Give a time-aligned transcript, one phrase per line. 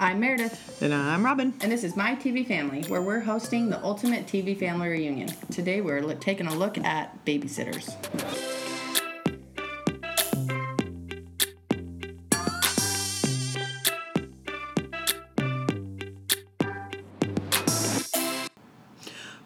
[0.00, 1.52] I'm Meredith, And I'm Robin.
[1.60, 5.28] and this is My TV Family, where we're hosting the ultimate TV family reunion.
[5.50, 7.96] Today we're taking a look at babysitters.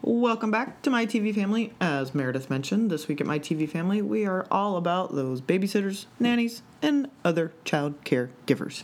[0.04, 1.72] Welcome back to My TV Family.
[1.80, 6.06] As Meredith mentioned, this week at My TV Family, we are all about those babysitters,
[6.18, 8.82] nannies, and other child care givers.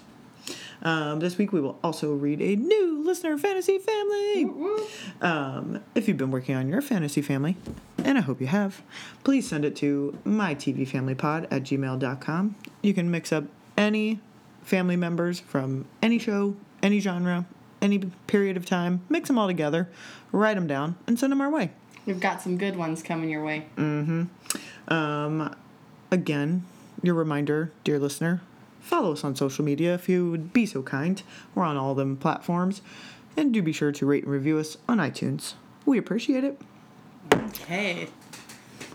[0.83, 4.45] Um, this week we will also read a new listener fantasy family.
[5.21, 7.57] Um, if you've been working on your fantasy family,
[8.05, 8.83] and I hope you have,
[9.25, 12.57] please send it to mytvfamilypod at gmail.com.
[12.83, 13.45] You can mix up
[13.77, 14.21] any
[14.63, 17.47] family members from any show, any genre,
[17.81, 19.89] any period of time, mix them all together,
[20.33, 21.71] write them down, and send them our way.
[22.07, 23.67] We've got some good ones coming your way.
[23.77, 24.29] Mm
[24.89, 25.55] Um,
[26.11, 26.65] again,
[27.03, 28.41] your reminder, dear listener,
[28.89, 31.23] follow us on social media if you would be so kind.
[31.55, 32.81] We're on all them platforms.
[33.37, 35.55] And do be sure to rate and review us on iTunes.
[35.87, 36.61] We appreciate it.
[37.67, 38.09] Hey.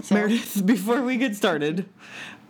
[0.02, 1.88] So, Meredith, before we get started,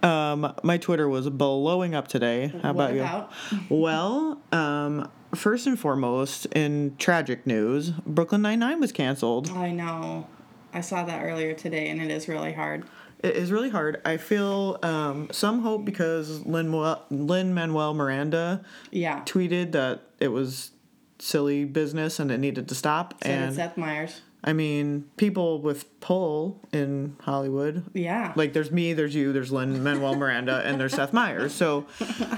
[0.01, 2.47] um, my Twitter was blowing up today.
[2.47, 3.01] How what about you?
[3.01, 3.31] about?
[3.69, 9.49] Well, um, first and foremost, in tragic news, Brooklyn Nine-Nine was canceled.
[9.51, 10.27] I know.
[10.73, 12.85] I saw that earlier today, and it is really hard.
[13.23, 14.01] It is really hard.
[14.05, 19.21] I feel um, some hope because Lin Manuel Miranda Yeah.
[19.25, 20.71] tweeted that it was
[21.19, 23.13] silly business and it needed to stop.
[23.23, 24.21] So and Seth Meyers.
[24.43, 27.85] I mean, people with pull in Hollywood.
[27.93, 28.33] Yeah.
[28.35, 31.53] Like there's me, there's you, there's Lin Manuel Miranda, and there's Seth Meyers.
[31.53, 31.85] So,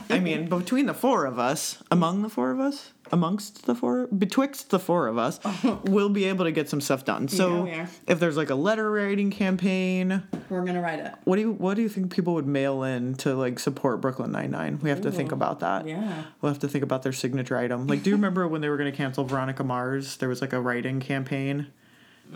[0.10, 4.06] I mean, between the four of us, among the four of us, amongst the four,
[4.08, 5.40] betwixt the four of us,
[5.86, 7.28] we'll be able to get some stuff done.
[7.28, 7.90] So, are.
[8.08, 11.14] if there's like a letter writing campaign, We're going to write it.
[11.24, 14.32] what do you what do you think people would mail in to like support Brooklyn
[14.32, 14.80] Nine Nine?
[14.80, 15.88] We have to think about that.
[15.88, 16.26] Yeah.
[16.40, 17.88] We'll have to think about their signature item.
[17.88, 20.18] Like, do you remember when they were going to cancel Veronica Mars?
[20.18, 21.68] There was like a write-in campaign,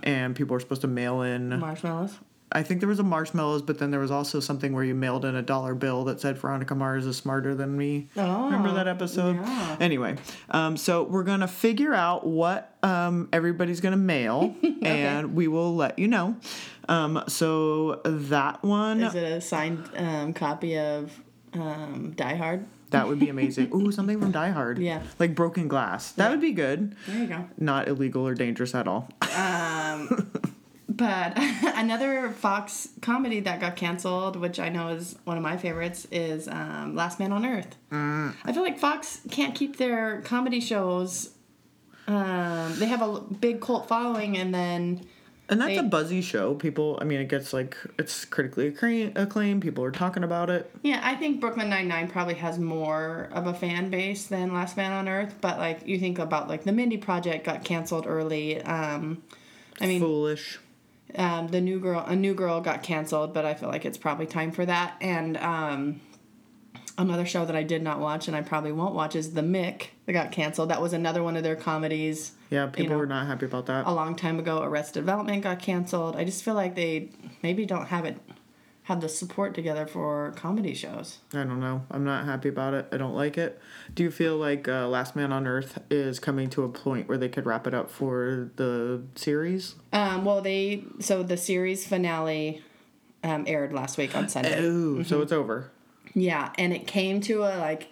[0.03, 1.59] and people were supposed to mail in.
[1.59, 2.17] Marshmallows.
[2.51, 5.23] I think there was a marshmallows, but then there was also something where you mailed
[5.23, 8.09] in a dollar bill that said Veronica Mars is smarter than me.
[8.17, 9.35] Oh, Remember that episode?
[9.35, 9.77] yeah.
[9.79, 10.15] Anyway,
[10.49, 15.99] um, so we're gonna figure out what um, everybody's gonna mail, and we will let
[15.99, 16.37] you know.
[16.87, 21.11] Um, so that one Is it a signed um, copy of
[21.53, 22.65] um, Die Hard?
[22.91, 23.71] That would be amazing.
[23.73, 24.79] Ooh, something from Die Hard.
[24.79, 25.01] Yeah.
[25.19, 26.11] like Broken Glass.
[26.13, 26.95] That would be good.
[27.07, 27.47] There you go.
[27.57, 29.09] Not illegal or dangerous at all.
[30.99, 31.33] But
[31.77, 36.47] another Fox comedy that got canceled, which I know is one of my favorites, is
[36.49, 37.77] um, Last Man on Earth.
[37.89, 38.33] Mm.
[38.43, 41.29] I feel like Fox can't keep their comedy shows.
[42.07, 45.05] Um, they have a big cult following, and then
[45.49, 46.53] And that's a buzzy show.
[46.55, 48.67] People, I mean, it gets like it's critically
[49.15, 49.61] acclaimed.
[49.61, 50.69] People are talking about it.
[50.83, 54.77] yeah, I think Brooklyn Nine Nine probably has more of a fan base than Last
[54.77, 55.35] Man on Earth.
[55.41, 58.61] But like you think about like the Mindy Project got canceled early.
[58.61, 59.23] Um,
[59.81, 60.59] I mean, Foolish.
[61.15, 64.25] um, the new girl a new girl got canceled but i feel like it's probably
[64.27, 66.01] time for that and um,
[66.99, 69.87] another show that i did not watch and i probably won't watch is the mick
[70.05, 73.25] that got canceled that was another one of their comedies Yeah, people know, were not
[73.27, 73.87] happy about that.
[73.87, 77.09] a long time ago arrested development got canceled i just feel like they
[77.41, 78.17] maybe don't have it
[78.83, 81.85] have the support together for comedy shows I don't know.
[81.91, 82.87] I'm not happy about it.
[82.91, 83.61] I don't like it.
[83.93, 87.19] Do you feel like uh, Last Man on Earth is coming to a point where
[87.19, 89.75] they could wrap it up for the series?
[89.93, 92.63] um, well they so the series finale
[93.23, 95.69] um, aired last week on sunday Oh, so it's over.
[96.13, 97.91] Yeah, and it came to a like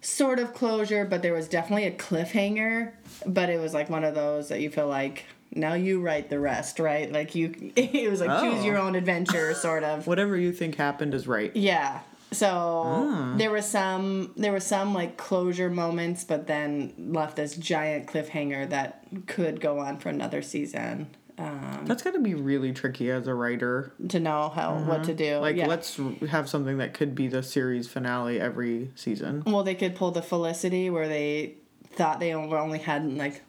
[0.00, 2.92] sort of closure, but there was definitely a cliffhanger.
[3.26, 5.24] But it was like one of those that you feel like
[5.54, 7.10] now you write the rest, right?
[7.10, 8.64] Like you, it was like choose Oh.
[8.64, 10.06] your own adventure, sort of.
[10.06, 11.54] Whatever you think happened is right.
[11.56, 12.00] Yeah.
[12.32, 12.46] So
[12.86, 13.34] Ah.
[13.36, 18.70] there was some there was some like closure moments, but then left this giant cliffhanger
[18.70, 21.08] that could go on for another season.
[21.40, 23.92] Um, That's got to be really tricky as a writer.
[24.08, 25.24] to know how what to do.
[25.24, 25.42] Mm-hmm.
[25.42, 25.66] Like, yeah.
[25.66, 25.98] let's
[26.28, 29.42] have something that could be the series finale every season.
[29.46, 31.54] Well, they could pull the Felicity where they
[31.92, 33.42] thought they only only had like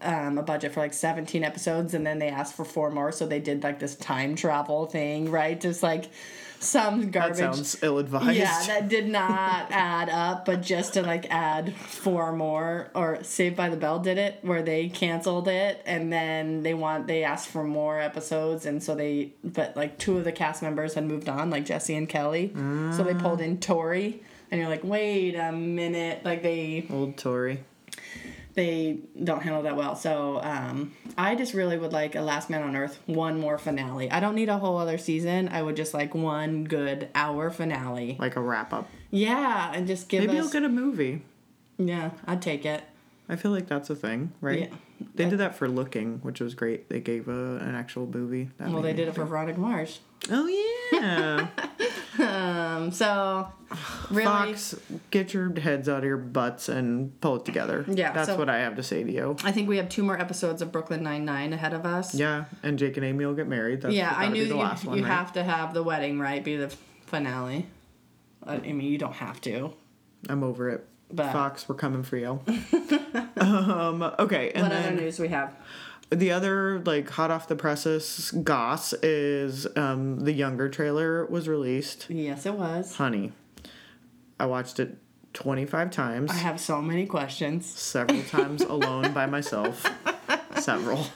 [0.00, 3.26] um, a budget for like 17 episodes and then they asked for four more, so
[3.26, 5.60] they did like this time travel thing, right?
[5.60, 6.08] Just like
[6.62, 7.38] some garbage.
[7.38, 8.36] That sounds ill advised.
[8.38, 13.56] yeah, that did not add up, but just to like add four more, or Saved
[13.56, 17.48] by the Bell did it, where they canceled it, and then they want they asked
[17.48, 21.28] for more episodes, and so they, but like two of the cast members had moved
[21.28, 22.52] on, like Jesse and Kelly,
[22.96, 27.64] so they pulled in Tori, and you're like, wait a minute, like they Old Tori.
[28.54, 29.96] They don't handle that well.
[29.96, 34.10] So um, I just really would like a Last Man on Earth one more finale.
[34.10, 35.48] I don't need a whole other season.
[35.48, 38.16] I would just like one good hour finale.
[38.18, 38.88] Like a wrap up.
[39.10, 41.22] Yeah, and just give Maybe us you'll get a movie.
[41.78, 42.84] Yeah, I'd take it.
[43.28, 44.70] I feel like that's a thing, right?
[44.70, 44.76] Yeah.
[45.14, 46.88] They did that for Looking, which was great.
[46.88, 48.50] They gave a, an actual movie.
[48.58, 50.00] That Well, they did it for Veronica Mars.
[50.30, 50.46] Oh
[50.92, 51.48] yeah.
[52.18, 53.48] Um, so
[54.10, 54.74] really, Fox,
[55.10, 57.84] get your heads out of your butts and pull it together.
[57.88, 59.36] Yeah, That's so- what I have to say to you.
[59.44, 62.14] I think we have two more episodes of Brooklyn Nine Nine ahead of us.
[62.14, 63.82] Yeah, and Jake and Amy will get married.
[63.82, 65.04] That's yeah, I knew you, one, you right?
[65.04, 66.44] have to have the wedding, right?
[66.44, 66.74] Be the
[67.06, 67.66] finale.
[68.44, 69.72] I I mean, you don't have to.
[70.28, 70.86] I'm over it.
[71.10, 72.40] But- Fox, we're coming for you.
[73.36, 75.54] um, okay, and what then other news we have?
[76.12, 82.06] The other like hot off the presses goss is um, the younger trailer was released.
[82.08, 82.96] Yes, it was.
[82.96, 83.32] Honey,
[84.38, 84.96] I watched it
[85.34, 86.30] 25 times.
[86.30, 87.66] I have so many questions.
[87.66, 89.86] several times alone by myself.
[90.60, 91.06] Several.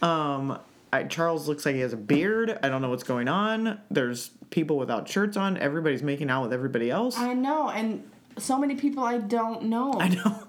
[0.00, 0.58] Um,
[0.92, 2.58] I, Charles looks like he has a beard.
[2.62, 3.80] I don't know what's going on.
[3.90, 5.56] There's people without shirts on.
[5.58, 7.18] Everybody's making out with everybody else.
[7.18, 8.08] I know, and
[8.38, 9.94] so many people I don't know.
[9.94, 10.44] I know.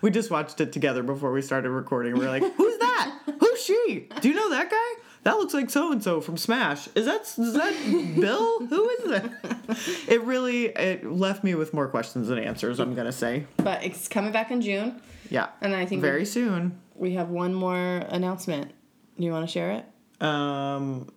[0.00, 2.14] We just watched it together before we started recording.
[2.16, 3.18] We are like, "Who's that?
[3.40, 4.08] Who's she?
[4.20, 5.02] Do you know that guy?
[5.24, 6.88] That looks like so and so from Smash.
[6.94, 7.74] Is that is that
[8.20, 8.66] Bill?
[8.66, 12.78] Who is that?" It really it left me with more questions than answers.
[12.78, 15.00] I'm gonna say, But it's coming back in June,
[15.30, 16.78] yeah, and I think very soon.
[16.94, 17.76] we have one more
[18.08, 18.72] announcement.
[19.18, 20.22] Do you want to share it?
[20.24, 21.08] Um,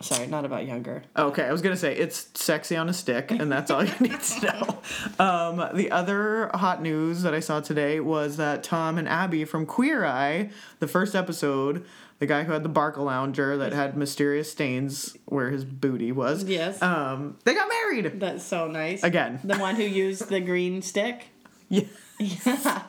[0.00, 1.02] Sorry, not about younger.
[1.16, 4.20] Okay, I was gonna say it's sexy on a stick, and that's all you need
[4.20, 4.78] to know.
[5.18, 9.64] Um, the other hot news that I saw today was that Tom and Abby from
[9.66, 11.84] Queer Eye, the first episode,
[12.18, 16.44] the guy who had the Barca Lounger that had mysterious stains where his booty was.
[16.44, 16.80] Yes.
[16.82, 19.02] Um, they got married That's so nice.
[19.02, 19.40] again.
[19.44, 21.26] The one who used the green stick.
[21.68, 21.82] Yeah.
[22.18, 22.82] Yeah.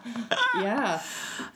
[0.62, 1.01] yeah.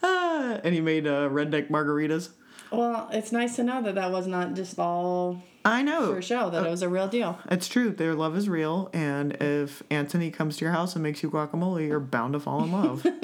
[0.02, 2.28] Ah, and he made uh, redneck margaritas.
[2.72, 6.14] Well, it's nice to know that that was not just all I know.
[6.14, 7.38] for show, that it was a real deal.
[7.50, 7.90] It's true.
[7.90, 11.86] Their love is real, and if Anthony comes to your house and makes you guacamole,
[11.86, 13.06] you're bound to fall in love.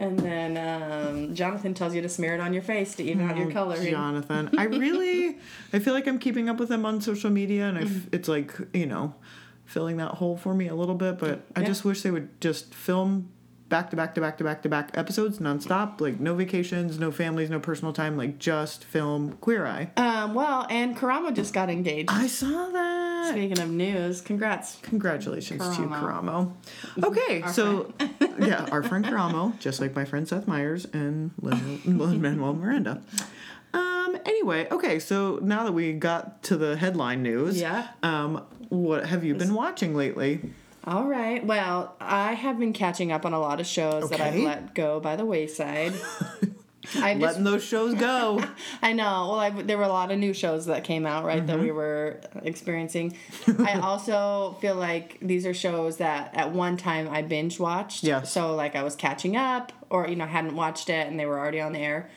[0.00, 3.36] And then um, Jonathan tells you to smear it on your face to even out
[3.36, 3.76] your color.
[3.84, 4.48] Jonathan.
[4.56, 5.38] I really,
[5.72, 8.28] I feel like I'm keeping up with him on social media, and I f- it's
[8.28, 9.16] like you know,
[9.64, 11.18] filling that hole for me a little bit.
[11.18, 11.66] But I Yeah.
[11.66, 13.30] just wish they would just film
[13.68, 16.00] back to back to back to back to back episodes nonstop.
[16.00, 18.16] Like no vacations, no families, no personal time.
[18.16, 19.90] Like just film Queer Eye.
[19.96, 22.10] Um, well, and Karamo just got engaged.
[22.10, 23.30] I saw that.
[23.30, 24.78] Speaking of news, congrats.
[24.82, 26.52] Congratulations to Karamo.
[26.96, 27.04] Karamo.
[27.04, 27.92] Okay, Our so
[28.38, 33.02] yeah, our friend Karamo, just like my friend Seth Meyers and Lin Manuel Miranda.
[33.74, 34.16] Um.
[34.24, 34.98] Anyway, okay.
[34.98, 37.88] So now that we got to the headline news, Yeah.
[38.02, 38.44] Um.
[38.70, 40.40] What have you been watching lately?
[40.88, 41.44] All right.
[41.44, 45.00] Well, I have been catching up on a lot of shows that I've let go
[45.00, 45.92] by the wayside.
[46.96, 48.42] I've just, Letting those shows go.
[48.82, 49.28] I know.
[49.28, 51.62] Well, I, there were a lot of new shows that came out, right, that Mm-hmm.
[51.62, 53.14] we were experiencing.
[53.58, 58.04] I also feel like these are shows that at one time I binge watched.
[58.04, 58.32] Yes.
[58.32, 61.38] So, like, I was catching up or, you know, hadn't watched it and they were
[61.38, 62.08] already on the air.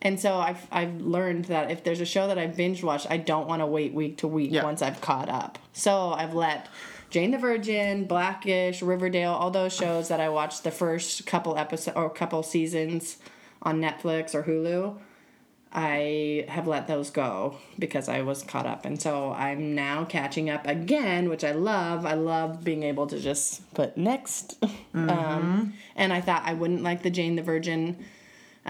[0.00, 3.16] And so I've, I've learned that if there's a show that I've binge watched, I
[3.16, 4.62] don't want to wait week to week Yeah.
[4.62, 5.58] once I've caught up.
[5.72, 6.68] So I've let
[7.10, 11.96] Jane the Virgin, Blackish, Riverdale, all those shows that I watched the first couple episodes
[11.96, 13.18] or couple seasons
[13.62, 14.96] on Netflix or Hulu.
[15.72, 18.84] I have let those go because I was caught up.
[18.84, 22.04] And so I'm now catching up again, which I love.
[22.04, 24.56] I love being able to just put next.
[24.92, 28.04] Um, and I thought I wouldn't like the Jane the Virgin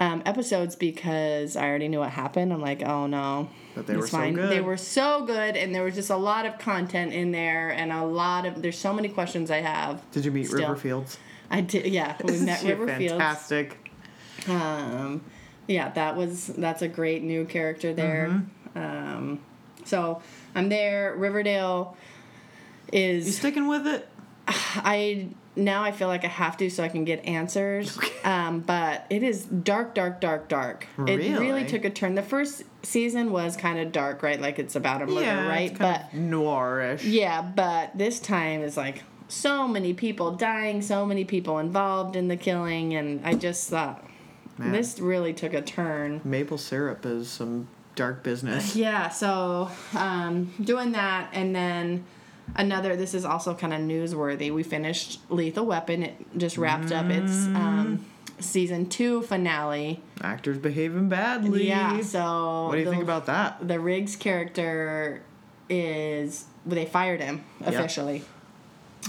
[0.01, 2.51] um, episodes because I already knew what happened.
[2.51, 3.49] I'm like, oh no.
[3.75, 4.49] But they it's were so good.
[4.49, 7.91] They were so good, and there was just a lot of content in there, and
[7.91, 10.01] a lot of there's so many questions I have.
[10.11, 10.61] Did you meet Still.
[10.61, 11.19] River Fields?
[11.51, 12.17] I did, yeah.
[12.23, 13.09] We met She's Riverfields.
[13.09, 13.91] Fantastic.
[14.47, 15.23] Um,
[15.67, 18.27] yeah, that was that's a great new character there.
[18.29, 18.79] Mm-hmm.
[18.79, 19.39] Um,
[19.85, 20.23] so
[20.55, 21.13] I'm there.
[21.15, 21.95] Riverdale
[22.91, 24.09] You is sticking with it?
[24.47, 27.97] I now I feel like I have to so I can get answers.
[28.23, 30.85] Um, but it is dark, dark, dark, dark.
[31.07, 31.39] It Really?
[31.39, 32.13] really took a turn.
[32.13, 34.39] The first season was kind of dark, right?
[34.39, 35.75] Like it's about a murder, yeah, right?
[35.75, 36.99] But noirish.
[37.03, 42.27] yeah, but this time is like so many people dying, so many people involved in
[42.27, 44.05] the killing, and I just thought
[44.59, 44.71] Man.
[44.71, 46.21] this really took a turn.
[46.23, 48.75] Maple syrup is some dark business.
[48.75, 52.05] Yeah, so um, doing that, and then
[52.55, 52.95] another.
[52.95, 54.53] This is also kind of newsworthy.
[54.53, 56.03] We finished Lethal Weapon.
[56.03, 58.05] It just wrapped up its um,
[58.39, 60.01] season two finale.
[60.21, 61.67] Actors behaving badly.
[61.67, 63.67] Yeah, so What do you the, think about that?
[63.67, 65.21] the Riggs character?
[65.73, 68.23] Is well, they fired him officially.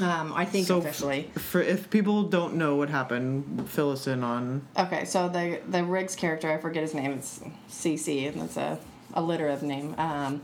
[0.01, 1.29] Um, I think So- officially.
[1.35, 4.63] For if people don't know what happened, fill us in on.
[4.79, 7.11] Okay, so the the Riggs character, I forget his name.
[7.13, 8.79] It's CC, and it's a
[9.15, 9.97] alliterative name.
[9.99, 10.43] Um,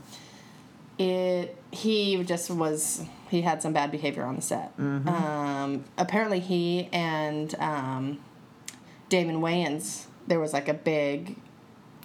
[0.99, 4.73] it he just was he had some bad behavior on the set.
[4.77, 8.19] Um, apparently, he and um,
[9.07, 11.37] Damon Wayans there was like a big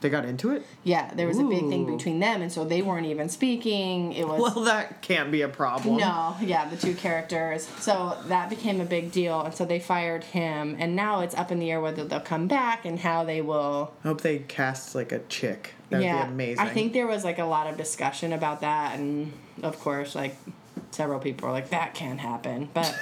[0.05, 0.67] They got into it?
[0.83, 4.13] yeah there was a big thing between them, and so they weren't even speaking.
[4.13, 5.97] It was Well, that can't be a problem.
[5.97, 7.67] no, yeah, the two characters.
[7.81, 11.51] So that became a big deal, and so they fired him, and now it's up
[11.51, 13.95] in the air whether they'll come back and how they will.
[14.05, 15.73] I hope they cast like a chick.
[15.89, 16.67] That'd yeah, be amazing.
[16.67, 19.33] I think there was like a lot of discussion about that, and
[19.63, 20.37] of course, like
[20.91, 22.95] several people are like that can't happen, but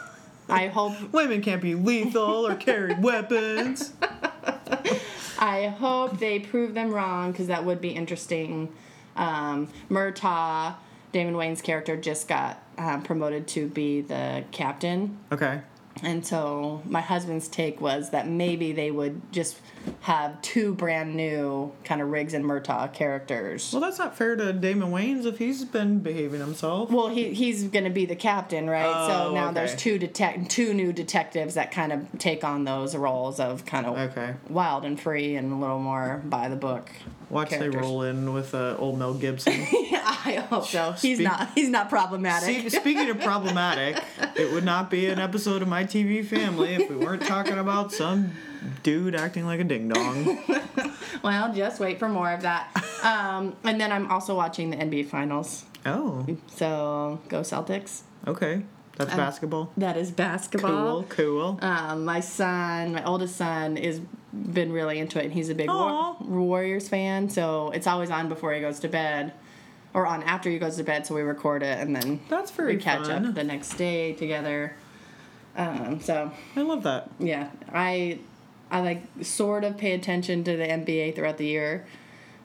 [0.48, 3.92] I hope women can't be lethal or carry weapons.
[5.40, 8.72] I hope they prove them wrong because that would be interesting.
[9.16, 10.74] Um, Murtaugh,
[11.12, 15.18] Damon Wayans' character, just got um, promoted to be the captain.
[15.32, 15.62] Okay.
[16.02, 19.58] And so my husband's take was that maybe they would just
[20.00, 23.70] have two brand new kind of Riggs and Murtaugh characters.
[23.72, 26.90] Well, that's not fair to Damon Wayans if he's been behaving himself.
[26.90, 29.06] Well, he, he's going to be the captain, right?
[29.08, 29.54] so Oh, now okay.
[29.54, 33.86] there's two detec- two new detectives that kind of take on those roles of kind
[33.86, 34.34] of Okay.
[34.48, 36.90] wild and free and a little more by the book.
[37.30, 39.52] Watch they roll in with uh, old Mel Gibson.
[39.72, 40.92] I hope so.
[40.92, 42.48] He's not he's not problematic.
[42.48, 44.02] See, speaking of problematic,
[44.34, 47.92] it would not be an episode of My TV Family if we weren't talking about
[47.92, 48.32] some
[48.82, 50.38] dude acting like a ding dong.
[51.22, 52.68] well, just wait for more of that.
[53.04, 55.64] Um, and then I'm also watching the NBA Finals.
[55.86, 58.02] Oh, So go Celtics.
[58.26, 58.64] okay.
[59.06, 59.70] That's basketball.
[59.76, 61.02] That is basketball.
[61.04, 61.58] Cool, cool.
[61.62, 64.00] Um, my son, my oldest son, is
[64.32, 67.28] been really into it, and he's a big War- Warriors fan.
[67.28, 69.32] So it's always on before he goes to bed,
[69.92, 71.06] or on after he goes to bed.
[71.06, 73.26] So we record it, and then That's very we catch fun.
[73.26, 74.74] up the next day together.
[75.56, 77.10] Um, so I love that.
[77.18, 78.18] yeah, I
[78.70, 81.86] I like sort of pay attention to the NBA throughout the year,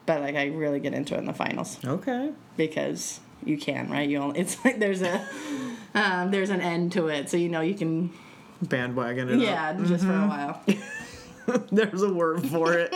[0.08, 2.32] but like I really get into it in the finals Okay.
[2.58, 4.08] because you can, right?
[4.08, 5.26] You only, it's like there's a
[5.94, 8.12] um, there's an end to it, so you know you can
[8.62, 10.62] Bandwagon it yeah just for a while.
[11.72, 12.94] There's a word for it.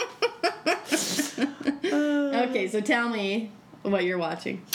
[1.86, 3.52] okay, so tell me
[3.84, 4.66] what you're watching.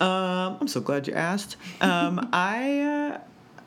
[0.00, 1.56] Um, I'm so glad you asked.
[1.80, 3.20] Um, I uh,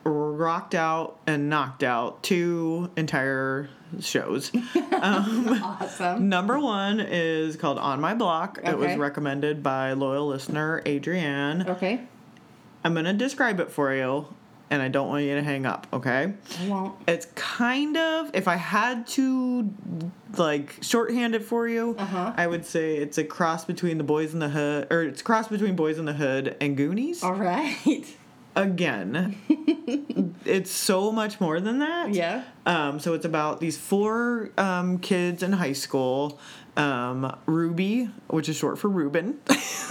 [0.08, 3.68] rocked out and knocked out two entire
[4.00, 4.50] shows.
[5.00, 6.28] Awesome.
[6.28, 8.58] Number one is called On My Block.
[8.64, 11.64] It was recommended by loyal listener Adrienne.
[11.68, 12.00] Okay,
[12.84, 14.26] I'm gonna describe it for you,
[14.70, 15.86] and I don't want you to hang up.
[15.92, 16.32] Okay.
[16.60, 16.94] I won't.
[17.06, 19.70] It's kind of if I had to
[20.36, 22.32] like shorthand it for you, Uh-huh.
[22.36, 25.24] I would say it's a cross between the Boys in the Hood, or it's a
[25.24, 27.22] cross between Boys in the Hood and Goonies.
[27.22, 28.04] All right.
[28.56, 29.36] Again,
[30.44, 32.12] it's so much more than that.
[32.12, 32.44] Yeah.
[32.66, 36.40] Um, so it's about these four um, kids in high school.
[36.76, 39.40] Um, Ruby, which is short for Ruben.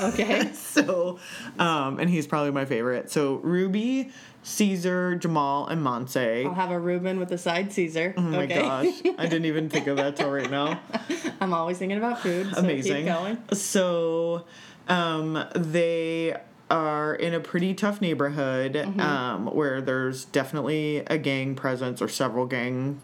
[0.01, 0.51] Okay.
[0.53, 1.19] so,
[1.59, 3.11] um, and he's probably my favorite.
[3.11, 4.11] So Ruby,
[4.43, 6.45] Caesar, Jamal, and Monse.
[6.45, 8.13] I'll have a Reuben with a side Caesar.
[8.15, 8.61] Oh my okay.
[8.61, 8.87] gosh,
[9.17, 10.79] I didn't even think of that till right now.
[11.41, 12.53] I'm always thinking about food.
[12.53, 13.37] So Amazing.
[13.51, 14.45] So,
[14.87, 16.37] um, they
[16.69, 18.99] are in a pretty tough neighborhood Mm-hmm.
[18.99, 23.01] um, where there's definitely a gang presence or several gang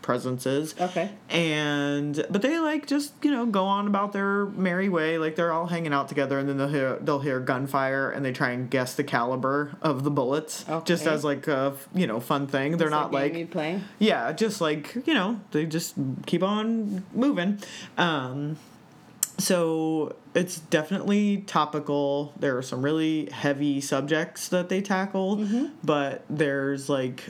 [0.00, 0.74] presences.
[0.80, 1.10] Okay.
[1.30, 5.52] And but they like just you know go on about their merry way like they're
[5.52, 8.68] all hanging out together and then they'll hear they'll hear gunfire and they try and
[8.68, 12.90] guess the caliber of the bullets just as like a you know fun thing they're
[12.90, 13.80] not like you play.
[14.00, 15.94] yeah, just like, you know, they just
[16.26, 17.60] keep on moving.
[17.96, 18.56] Um,
[19.42, 22.32] so it's definitely topical.
[22.38, 25.66] There are some really heavy subjects that they tackle, Mm-hmm.
[25.84, 27.24] but there's like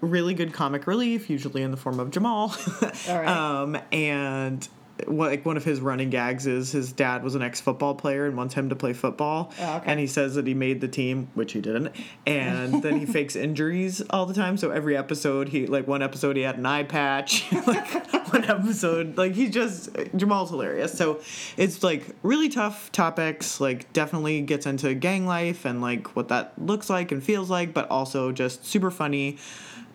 [0.00, 2.54] really good comic relief, usually in the form of Jamal.
[3.08, 3.26] Right.
[3.28, 4.68] um, and
[5.06, 8.36] like one of his running gags is his dad was an ex football player and
[8.36, 9.52] wants him to play football.
[9.60, 9.90] Oh, okay.
[9.90, 11.94] And he says that he made the team, which he didn't,
[12.26, 14.56] and then he fakes injuries all the time.
[14.56, 19.16] So every episode, he like one episode he had an eye patch, like one episode,
[19.16, 20.92] like he just Jamal's hilarious.
[20.96, 21.20] So
[21.56, 23.60] it's like really tough topics.
[23.60, 27.72] Like definitely gets into gang life and like what that looks like and feels like,
[27.74, 29.38] but also just super funny.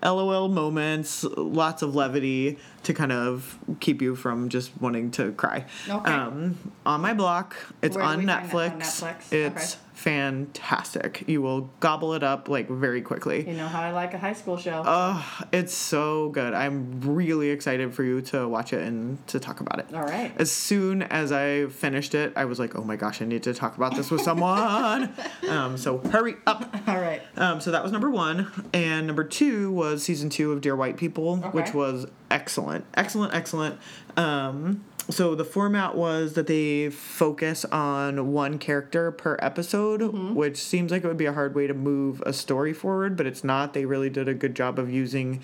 [0.03, 5.65] LOL moments, lots of levity to kind of keep you from just wanting to cry.
[5.89, 6.11] Okay.
[6.11, 8.71] Um, on my block, it's on Netflix.
[8.73, 9.31] on Netflix?
[9.33, 9.79] It's Okay.
[9.93, 11.23] fantastic.
[11.27, 13.47] You will gobble it up like very quickly.
[13.47, 14.83] You know how I like a high school show.
[14.85, 16.53] Oh, it's so good.
[16.53, 19.93] I'm really excited for you to watch it and to talk about it.
[19.93, 20.33] All right.
[20.37, 23.53] As soon as I finished it, I was like, "Oh my gosh, I need to
[23.53, 25.13] talk about this with someone."
[25.49, 26.69] um, so hurry up.
[26.87, 27.02] All right.
[27.35, 30.97] Um, so that was number one, and number two was season two of Dear White
[30.97, 33.79] People, which was excellent, excellent, excellent.
[34.15, 40.01] Um, so the format was that they focus on one character per episode,
[40.33, 43.25] which seems like it would be a hard way to move a story forward, but
[43.25, 43.73] it's not.
[43.73, 45.41] They really did a good job of using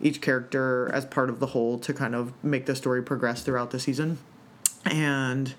[0.00, 3.70] each character as part of the whole to kind of make the story progress throughout
[3.70, 4.18] the season.
[4.84, 5.54] And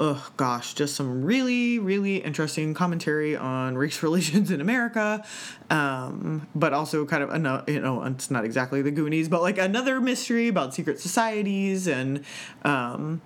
[0.00, 5.24] oh gosh, just some really, really interesting commentary on race relations in America,
[5.68, 10.00] um, but also kind of you know it's not exactly the Goonies, but like another
[10.00, 12.24] mystery about secret societies and
[12.64, 13.20] um,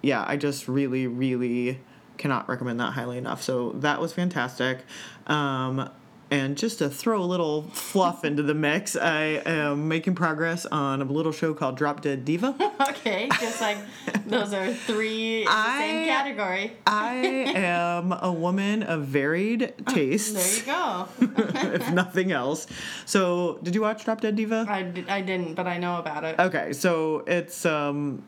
[0.00, 1.80] yeah, I just really, really
[2.16, 3.42] cannot recommend that highly enough.
[3.42, 4.84] So that was fantastic.
[5.26, 5.90] Um,
[6.30, 11.02] and just to throw a little fluff into the mix, I am making progress on
[11.02, 12.56] a little show called Drop Dead Diva.
[12.90, 13.78] Okay, just like
[14.26, 16.72] those are three in the same category.
[16.86, 20.62] I am a woman of varied tastes.
[20.62, 21.08] There you go.
[21.74, 22.66] if nothing else.
[23.06, 24.66] So, did you watch Drop Dead Diva?
[24.68, 26.38] I, I didn't, but I know about it.
[26.38, 28.22] Okay, so it's um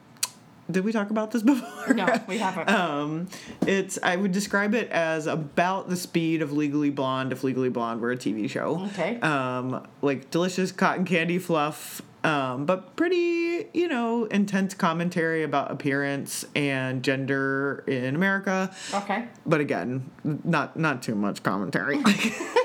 [0.73, 1.95] did we talk about this before?
[1.95, 2.69] No, we haven't.
[2.69, 3.29] um
[3.67, 8.01] it's I would describe it as about the speed of Legally Blonde if Legally Blonde
[8.01, 8.81] were a TV show.
[8.89, 9.21] Okay.
[9.21, 16.45] Um like delicious cotton candy fluff um, but pretty, you know, intense commentary about appearance
[16.55, 18.75] and gender in America.
[18.95, 19.27] Okay.
[19.45, 22.01] But again, not not too much commentary.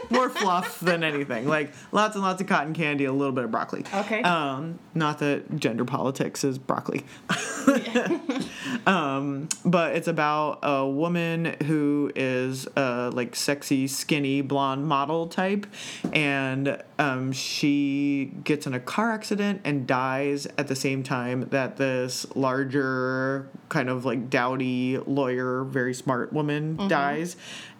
[0.10, 1.48] More fluff than anything.
[1.48, 3.84] Like lots and lots of cotton candy, a little bit of broccoli.
[3.94, 4.22] Okay.
[4.22, 7.06] Um, not that gender politics is broccoli.
[8.88, 15.68] um, but it's about a woman who is a like sexy, skinny, blonde model type,
[16.14, 21.78] and um, she gets in a car accident and dies at the same time that
[21.78, 27.36] this larger, kind of like dowdy lawyer, very smart woman dies,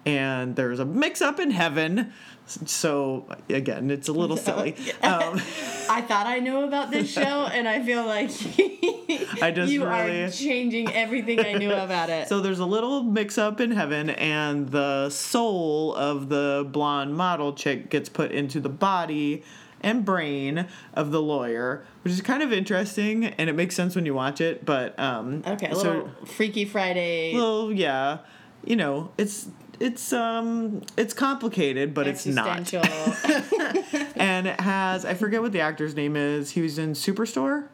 [0.06, 2.14] and there's a mix up in heaven.
[2.46, 4.76] So again, it's a little silly.
[5.04, 5.34] Um,
[5.90, 8.30] I thought I knew about this show, and I feel like
[9.42, 12.28] I just you really- are changing everything I knew about it.
[12.30, 17.54] So there's a little mix up in heaven, and the soul of the blonde model
[17.54, 19.44] chick gets put into the body
[19.82, 24.06] and brain of the lawyer, which is kind of interesting, and it makes sense when
[24.06, 24.66] you watch it.
[24.66, 27.34] But um, okay, a so- Freaky Friday.
[27.36, 28.20] well, yeah,
[28.66, 32.74] you know, it's it's um it's complicated, but it's not.
[34.16, 36.52] and it has I forget what the actor's name is.
[36.52, 37.68] He was in Superstore,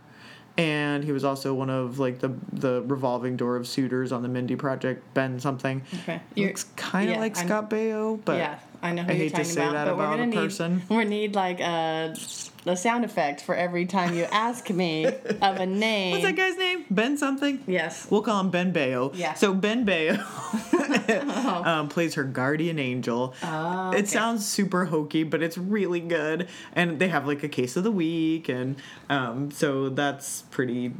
[0.58, 4.30] and he was also one of like the the revolving door of suitors on the
[4.30, 5.14] Mindy Project.
[5.14, 5.82] Ben something.
[6.02, 6.22] Okay.
[6.36, 9.14] You're- looks kind of yeah, like I'm- Scott Baio, but yeah, I know who I
[9.16, 10.82] you're hate to talking say about, that but we're about gonna a need person.
[10.90, 12.14] we need like a
[12.66, 16.12] a sound effect for every time you ask me of a name.
[16.12, 16.86] what's that guy's name?
[16.90, 17.62] Ben something.
[17.68, 18.08] Yes.
[18.10, 19.12] We'll call him Ben Baio.
[19.14, 19.34] Yeah.
[19.34, 20.18] So Ben Baio
[21.66, 23.34] um, plays her guardian angel.
[23.44, 26.48] Oh, It sounds super hokey, but it's really good.
[26.74, 28.78] And they have like a case of the week, and
[29.10, 30.94] um, so that's pretty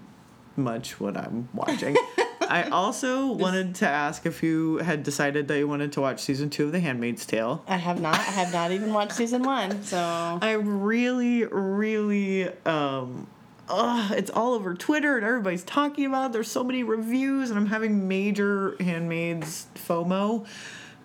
[0.58, 1.96] much what I'm watching.
[2.54, 6.52] I also wanted to ask if you had decided that you wanted to watch season
[6.52, 7.64] two of The Handmaid's Tale.
[7.68, 8.14] I have not.
[8.14, 9.82] I have not even watched season one.
[9.84, 9.98] So
[10.42, 13.26] I really, really, um,
[13.68, 16.34] ugh, it's all over Twitter and everybody's talking about it.
[16.34, 20.46] There's so many reviews, and I'm having major Handmaids FOMO.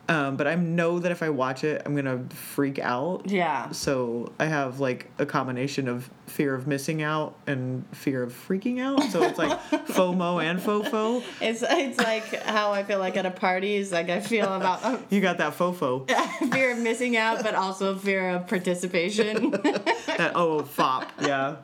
[0.09, 3.29] Um, but I know that if I watch it, I'm gonna freak out.
[3.31, 3.71] yeah.
[3.73, 8.81] So I have like a combination of fear of missing out and fear of freaking
[8.81, 9.03] out.
[9.11, 11.23] So it's like FOMO and FOFO.
[11.41, 14.83] It's it's like how I feel like at a party is like I feel about
[14.85, 16.09] uh, You got that FOFO.
[16.53, 19.51] fear of missing out, but also fear of participation.
[20.19, 21.57] That oh fop, yeah.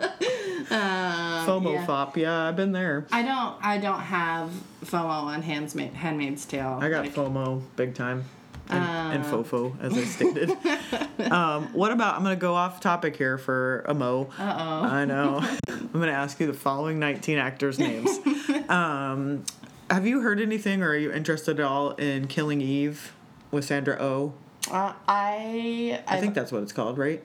[0.70, 1.86] Uh, FOMO yeah.
[1.86, 2.48] fop, yeah.
[2.48, 3.06] I've been there.
[3.12, 3.56] I don't.
[3.64, 4.50] I don't have
[4.84, 6.78] FOMO on Handsmaid, Handmaid's Tale.
[6.80, 8.24] I got Like, FOMO big time.
[8.70, 9.30] And, and Uh.
[9.30, 11.30] FOFO, as I stated.
[11.30, 14.30] um, what about, I'm going to go off topic here for a Mo.
[14.38, 14.84] Uh oh.
[14.86, 15.38] I know.
[15.68, 18.08] I'm going to ask you the following 19 actors' names.
[18.70, 19.44] um,
[19.90, 23.12] have you heard anything or are you interested at all in Killing Eve
[23.50, 24.32] with Sandra Oh?
[24.70, 26.02] Uh, I.
[26.06, 27.22] I think that's what it's called, right?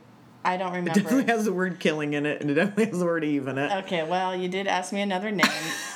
[0.50, 1.00] I don't remember.
[1.00, 3.48] It definitely has the word killing in it and it definitely has the word Eve
[3.48, 3.72] in it.
[3.84, 5.46] Okay, well, you did ask me another name.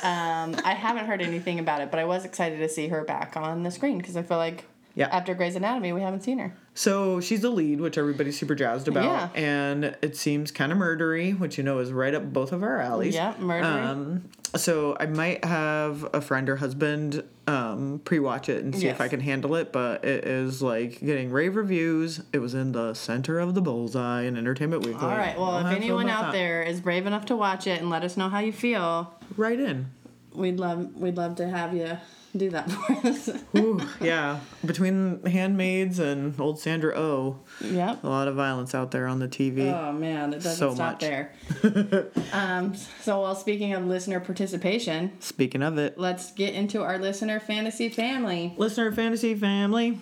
[0.03, 3.35] Um, I haven't heard anything about it, but I was excited to see her back
[3.35, 5.07] on the screen because I feel like Yeah.
[5.07, 6.53] after Grey's Anatomy, we haven't seen her.
[6.75, 9.29] So she's the lead, which everybody's super jazzed about, Yeah.
[9.41, 12.79] and it seems kind of murdery, which you know is right up both of our
[12.79, 13.13] alleys.
[13.15, 13.63] Yeah, murdery.
[13.63, 19.01] Um, so I might have a friend or husband um, pre-watch it and see if
[19.01, 22.21] I can handle it, but it is like getting rave reviews.
[22.31, 25.01] It was in the center of the bullseye in Entertainment Weekly.
[25.07, 25.37] All right.
[25.37, 26.31] Well, if anyone out that.
[26.33, 29.59] there is brave enough to watch it and let us know how you feel, write
[29.59, 29.87] in.
[30.35, 31.97] We'd love we'd love to have you
[32.35, 33.29] do that for us.
[33.55, 34.39] Ooh, yeah.
[34.65, 38.03] Between handmaids and old Sandra O, yep.
[38.03, 39.71] a lot of violence out there on the TV.
[39.71, 41.01] Oh man, it doesn't So stop much.
[41.01, 41.31] there.
[42.33, 47.39] um, so, well, speaking of listener participation, Speaking of it, let's get into our listener
[47.39, 48.55] fantasy family.
[48.57, 49.99] listener fantasy family.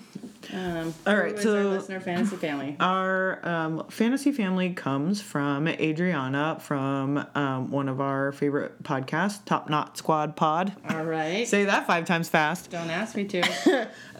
[0.53, 2.75] Um, All right, so- our listener fantasy family.
[2.79, 9.69] Our um, fantasy family comes from Adriana from um, one of our favorite podcasts, Top
[9.69, 10.73] Knot Squad Pod.
[10.89, 11.47] All right.
[11.47, 12.69] Say that five times fast.
[12.71, 13.87] Don't ask me to.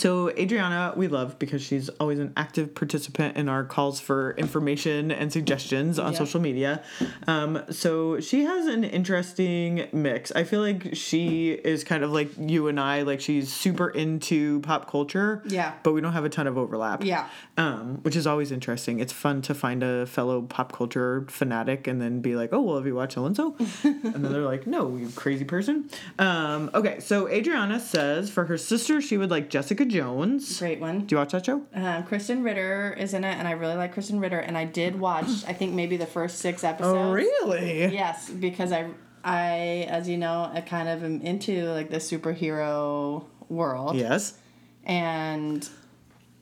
[0.00, 5.10] So Adriana, we love because she's always an active participant in our calls for information
[5.10, 6.18] and suggestions on Yeah.
[6.18, 6.82] social media.
[7.26, 10.32] Um, so she has an interesting mix.
[10.32, 14.60] I feel like she is kind of like you and I, like she's super into
[14.60, 15.42] pop culture.
[15.46, 15.74] Yeah.
[15.82, 17.04] But we don't have a ton of overlap.
[17.04, 17.28] Yeah.
[17.58, 19.00] Um, which is always interesting.
[19.00, 22.76] It's fun to find a fellow pop culture fanatic and then be like, "Oh, well,
[22.76, 23.88] have you watched Alonso?" and So?
[24.14, 28.56] And then they're like, "No, you crazy person." Um, okay, so Adriana says for her
[28.56, 30.58] sister, she would like Jessica Jones.
[30.58, 31.06] Great one.
[31.06, 31.62] Do you watch that show?
[31.74, 34.38] Um, Krysten Ritter is in it, and I really like Krysten Ritter.
[34.38, 36.96] And I did watch, I think maybe the first six episodes.
[36.96, 37.92] Oh, really?
[37.92, 38.88] Yes, because I,
[39.22, 43.96] I, as you know, I kind of am into like the superhero world.
[43.96, 44.38] Yes.
[44.84, 45.68] And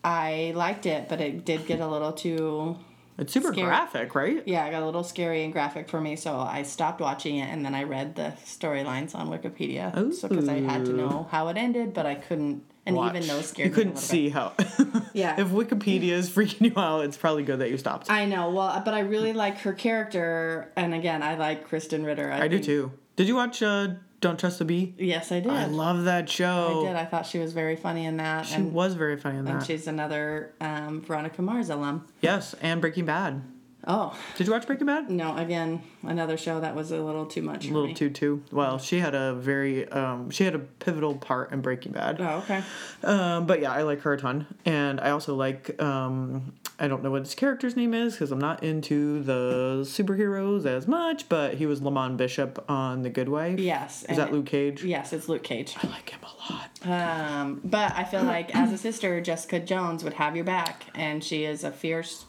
[0.05, 2.79] I liked it, but it did get a little too.
[3.19, 3.67] It's super Scary.
[3.67, 4.43] graphic, right?
[4.47, 7.49] Yeah, it got a little scary and graphic for me, so I stopped watching it,
[7.53, 11.49] and then I read the storylines on Wikipedia, so because I had to know how
[11.49, 13.17] it ended, but I couldn't, and Watch.
[13.17, 14.09] even those scared You couldn't little bit.
[14.09, 14.53] see how.
[15.15, 15.41] Yeah.
[15.41, 18.09] if Wikipedia is freaking you out, it's probably good that you stopped.
[18.09, 18.51] I, I know.
[18.51, 22.31] Well, but I really like her character, and again, I like Krysten Ritter.
[22.31, 22.93] I, do too.
[23.17, 23.89] Did you watch uh,
[24.21, 24.95] Don't Trust the Bee?
[24.99, 25.53] Yes, I did.
[25.53, 26.83] I love that show.
[26.83, 26.97] I did.
[26.97, 29.55] I thought she was very funny in that, She and, was very funny in that.
[29.55, 32.07] and she's another um, Veronica Mars alum.
[32.21, 33.43] Yes, and Breaking Bad.
[33.87, 35.09] Oh Did you watch Breaking Bad?
[35.09, 35.37] no!
[35.37, 37.95] Again, another show that was a little too much A little me.
[37.95, 38.43] too too.
[38.51, 42.21] Well, she had a very um, she had a pivotal part in Breaking Bad.
[42.21, 42.63] Oh, okay.
[43.05, 47.03] Um, but yeah, I like her a ton, and I also like um, I don't
[47.05, 51.29] know what his character's name is because I'm not into the superheroes as much.
[51.29, 53.61] But he was Lemond Bishop on The Good Wife.
[53.61, 54.05] Yes.
[54.09, 54.83] Is that Luke Cage?
[54.85, 55.77] Yes, it's Luke Cage.
[55.83, 56.69] I like him a lot.
[56.85, 61.23] Um, but I feel like as a sister, Jessica Jones would have your back, and
[61.23, 62.25] she is a fierce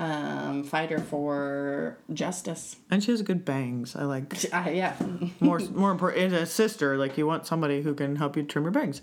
[0.00, 2.76] um, fighter for justice.
[2.90, 3.94] And she has good bangs.
[3.94, 4.96] I like Uh, yeah.
[5.40, 6.96] more more important as a sister.
[6.96, 9.00] Like you want somebody who can help you trim your bangs.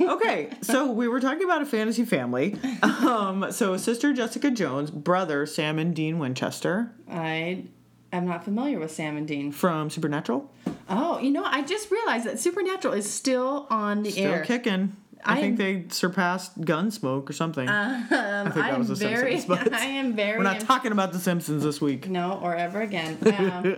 [0.00, 2.56] okay, so we were talking about a fantasy family.
[2.82, 7.64] Um, so sister Jessica Jones, brother Sam and Dean Winchester I
[8.12, 9.52] am not familiar with Sam and Dean.
[9.52, 10.50] from Supernatural.
[10.88, 14.44] Oh, you know, I just realized that Supernatural is still on the Still air.
[14.44, 14.96] Still kicking.
[15.26, 17.68] I, I think am- they surpassed Gunsmoke or something.
[17.68, 20.38] Um, I think that I'm was The very, Simpsons, but I am very.
[20.38, 22.08] we're not im- talking about The Simpsons this week.
[22.08, 23.18] no, or ever again.
[23.26, 23.76] Um,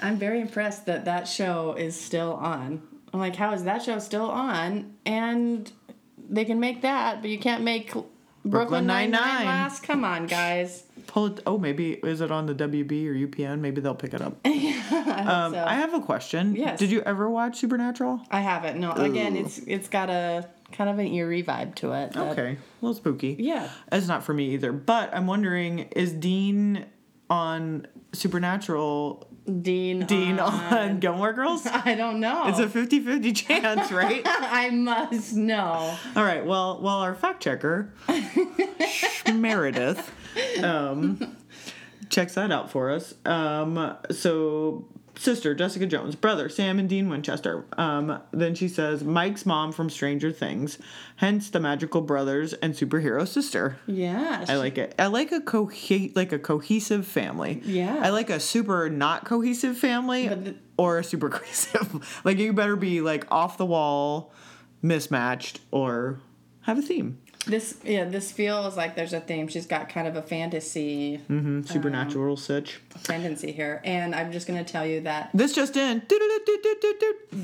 [0.00, 2.80] I'm very impressed that that show is still on.
[3.12, 4.94] I'm like, how is that show still on?
[5.04, 5.70] And
[6.30, 7.92] they can make that, but you can't make
[8.44, 9.82] Brooklyn Nine Nine last.
[9.82, 10.84] Come on, guys.
[11.08, 11.40] Pull it.
[11.46, 13.58] Oh, maybe is it on the WB or UPN?
[13.58, 14.36] Maybe they'll pick it up.
[14.44, 15.64] I Um, so.
[15.66, 16.54] I have a question.
[16.54, 16.78] Yes.
[16.78, 18.20] Did you ever watch Supernatural?
[18.30, 18.78] I haven't.
[18.78, 22.12] No, again, it's it's got a kind of an eerie vibe to it.
[22.12, 23.36] that- Okay, a little spooky.
[23.38, 23.68] Yeah.
[23.90, 24.72] It's not for me either.
[24.72, 26.84] But I'm wondering, is Dean
[27.30, 29.24] on Supernatural?
[29.62, 30.04] Dean.
[30.04, 31.66] Dean on- on Gilmore Girls?
[31.66, 32.48] I don't know.
[32.48, 34.20] It's a 50-50 chance, right?
[34.26, 35.96] I must know.
[36.14, 36.44] All right.
[36.44, 37.92] Well, well, our fact checker,
[39.32, 40.12] Meredith,
[40.62, 41.36] um,
[42.10, 43.14] checks that out for us.
[43.24, 44.86] Um, so
[45.18, 47.64] sister Jessica Jones, brother Sam and Dean Winchester.
[47.76, 50.78] Um, then she says Mike's mom from Stranger Things,
[51.16, 53.76] hence the magical brothers and superhero sister.
[53.86, 54.44] Yeah.
[54.48, 54.94] I like it.
[54.98, 57.60] I like a cohe- like a cohesive family.
[57.64, 58.00] Yeah.
[58.02, 62.20] I like a super not cohesive family the- or a super cohesive.
[62.24, 64.32] like you better be like off the wall,
[64.82, 66.20] mismatched, or
[66.62, 67.18] have a theme.
[67.48, 69.48] This yeah, this feels like there's a theme.
[69.48, 72.80] She's got kind of a fantasy hmm Supernatural sitch.
[73.04, 76.02] tendency here, and I'm just gonna tell you that This just in.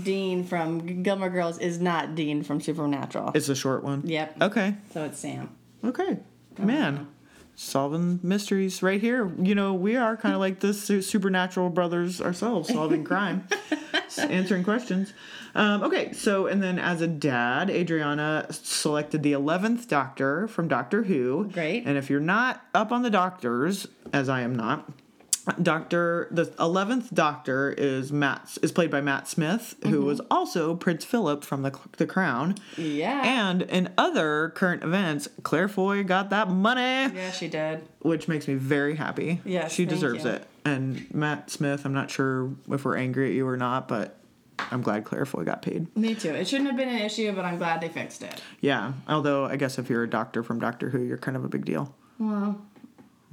[0.02, 3.32] Dean from Gilmore Girls is not Dean from Supernatural.
[3.34, 4.02] It's a short one.
[4.04, 4.36] yep.
[4.40, 4.74] Okay.
[4.92, 5.50] So it's Sam.
[5.84, 6.18] Okay.
[6.58, 7.08] Man.
[7.56, 9.32] Solving mysteries right here.
[9.40, 13.46] You know, we are kind of like the su- supernatural brothers ourselves, solving crime,
[14.18, 15.12] answering questions.
[15.54, 21.04] Um, okay, so, and then as a dad, Adriana selected the 11th Doctor from Doctor
[21.04, 21.48] Who.
[21.52, 21.84] Great.
[21.86, 24.90] And if you're not up on the doctors, as I am not,
[25.62, 31.04] Doctor the eleventh Doctor is Matt is played by Matt Smith, who was also Prince
[31.04, 32.54] Philip from the the Crown.
[32.78, 33.20] Yeah.
[33.22, 37.86] And in other current events, Claire Foy got that money, yeah, she did.
[38.00, 39.42] which makes me very happy.
[39.44, 40.30] Yes, she deserves you.
[40.30, 40.46] it.
[40.64, 44.16] And Matt Smith, I'm not sure if we're angry at you or not, but
[44.70, 45.94] I'm glad Claire Foy got paid.
[45.96, 46.30] Me too.
[46.30, 48.40] It shouldn't have been an issue, but I'm glad they fixed it.
[48.60, 51.48] Yeah, although I guess if you're a doctor from Doctor Who, you're kind of a
[51.48, 51.94] big deal.
[52.18, 52.60] Well,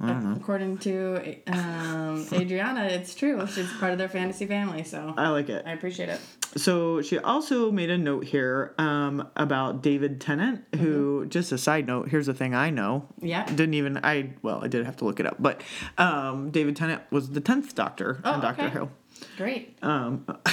[0.00, 3.46] according to um, Adriana, it's true.
[3.46, 5.64] She's part of their fantasy family, so I like it.
[5.66, 6.20] I appreciate it.
[6.56, 11.86] So she also made a note here um, about David Tennant, who, just a side
[11.86, 13.08] note, here's the thing I know.
[13.20, 13.46] Yeah.
[13.46, 15.62] Didn't even, I, well, I did have to look it up, but
[15.96, 18.78] um, David Tennant was the 10th Doctor Oh, in Doctor okay.
[18.78, 18.90] Who.
[19.38, 19.78] Great.
[19.82, 20.26] Um,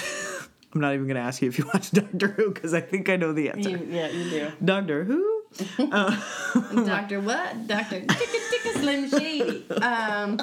[0.74, 3.10] I'm not even going to ask you if you watch Doctor Who because I think
[3.10, 3.70] I know the answer.
[3.72, 4.52] You, yeah, you do.
[4.64, 5.44] Doctor Who?
[6.86, 7.68] Doctor what?
[7.68, 9.70] Doctor Ticka Ticka Slim Shady.
[9.72, 10.40] Um,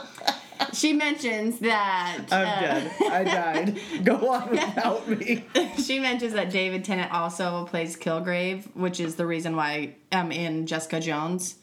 [0.72, 2.92] she mentions that I'm uh, dead.
[3.02, 3.80] I died.
[4.04, 5.44] Go on without me.
[5.76, 10.66] she mentions that David Tennant also plays Kilgrave, which is the reason why I'm in
[10.66, 11.56] Jessica Jones.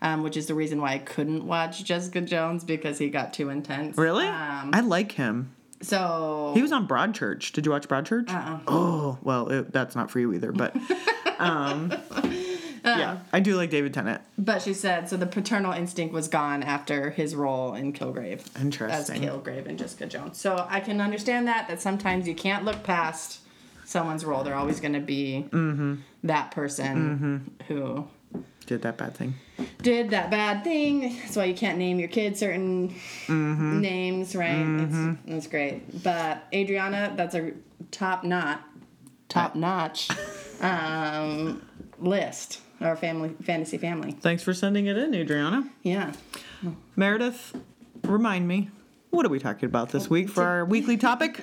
[0.00, 3.48] Um, which is the reason why I couldn't watch Jessica Jones because he got too
[3.48, 3.98] intense.
[3.98, 4.26] Really?
[4.26, 5.56] Um, I like him.
[5.80, 7.52] So He was on Broadchurch.
[7.52, 8.30] Did you watch Broadchurch?
[8.30, 8.58] Uh-uh.
[8.66, 10.74] Oh, well, it, that's not for you either, but
[11.38, 11.92] um,
[12.84, 14.22] yeah, I do like David Tennant.
[14.38, 18.42] But she said so the paternal instinct was gone after his role in Kilgrave.
[18.60, 19.24] Interesting.
[19.24, 20.38] As Kilgrave and Jessica Jones.
[20.38, 23.40] So I can understand that that sometimes you can't look past
[23.84, 24.42] someone's role.
[24.44, 25.94] They're always going to be Mm-hmm.
[26.24, 28.06] that person who
[28.68, 29.34] Did that bad thing.
[29.80, 31.16] did that bad thing.
[31.22, 32.90] That's why you can't name your kid certain
[33.26, 33.80] Mm-hmm.
[33.80, 34.54] names, right?
[34.60, 36.02] It's, it's great.
[36.04, 37.52] But Adriana, that's a
[37.90, 38.62] top not
[39.30, 40.10] top notch
[40.60, 41.62] um,
[41.98, 42.60] list.
[42.82, 44.12] Our family fantasy family.
[44.12, 45.68] Thanks for sending it in, Adriana.
[45.82, 46.12] Yeah.
[46.94, 47.56] Meredith,
[48.04, 48.68] remind me,
[49.10, 51.40] what are we talking about this week for our weekly topic?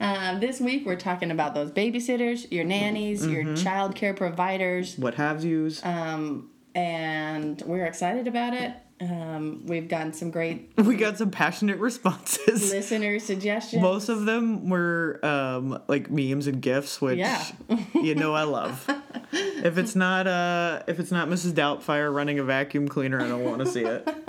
[0.00, 3.62] Um, this week we're talking about those babysitters, your nannies, your Mm-hmm.
[3.64, 5.84] child care providers, What have yous?
[5.84, 8.72] um, and we're excited about it.
[9.00, 12.72] Um, we've gotten some great we got some passionate responses.
[12.72, 13.80] listener suggestions.
[13.82, 17.44] Most of them were um, like memes and gifs, which Yeah.
[17.94, 18.88] you know I love.
[19.32, 21.52] If it's not uh, if it's not Mrs.
[21.52, 24.08] Doubtfire running a vacuum cleaner, I don't want to see it.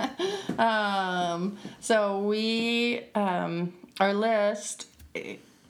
[0.58, 4.88] Um, so we, um, our list,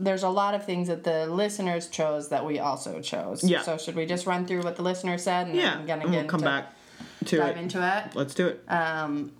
[0.01, 3.45] there's a lot of things that the listeners chose that we also chose.
[3.45, 3.63] Yeah.
[3.63, 6.13] So should we just run through what the listener said and Yeah, then gonna and
[6.13, 6.73] get we'll come back
[7.27, 7.61] to dive it.
[7.61, 8.17] into it?
[8.17, 8.65] Let's do it.
[8.69, 9.33] Um,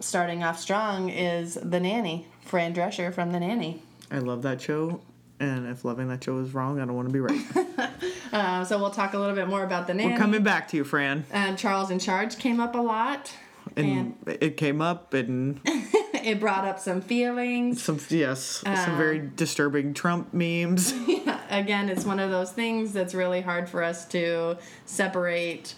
[0.00, 3.82] starting off strong is The Nanny, Fran Drescher from The Nanny.
[4.10, 5.00] I love that show,
[5.38, 7.90] and if loving that show is wrong, I don't want to be right.
[8.30, 10.12] Uh, so we'll talk a little bit more about The Nanny.
[10.12, 11.24] We're coming back to you, Fran.
[11.32, 13.32] Um, Charles in Charge came up a lot.
[13.74, 15.60] And it came up, and
[16.28, 17.82] It brought up some feelings.
[17.82, 20.92] some yes, some very disturbing Trump memes.
[21.50, 25.74] Again, it's one of those things that's really hard for us to separate.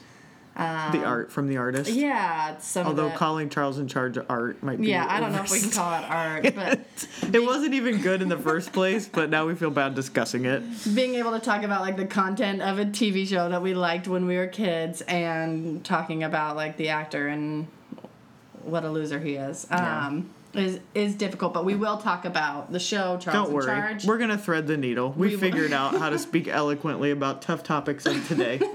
[0.57, 1.93] the art from the artist.
[1.93, 4.89] Yeah, some Although calling Charles in Charge of art might be.
[4.89, 6.81] Yeah, I don't know if we can call it art, but
[7.33, 10.65] it wasn't even good in the first place, but now we feel bad discussing it.
[10.97, 14.09] being able to talk about like the content of a TV show that we liked
[14.09, 17.69] when we were kids and talking about like the actor and
[18.63, 21.55] what a loser he is um, is is difficult.
[21.55, 23.67] But we will talk about the show Charles Don't in worry.
[23.67, 24.05] Charge.
[24.05, 25.13] We're gonna thread the needle.
[25.17, 28.61] We, We figured out how to speak eloquently about tough topics of today.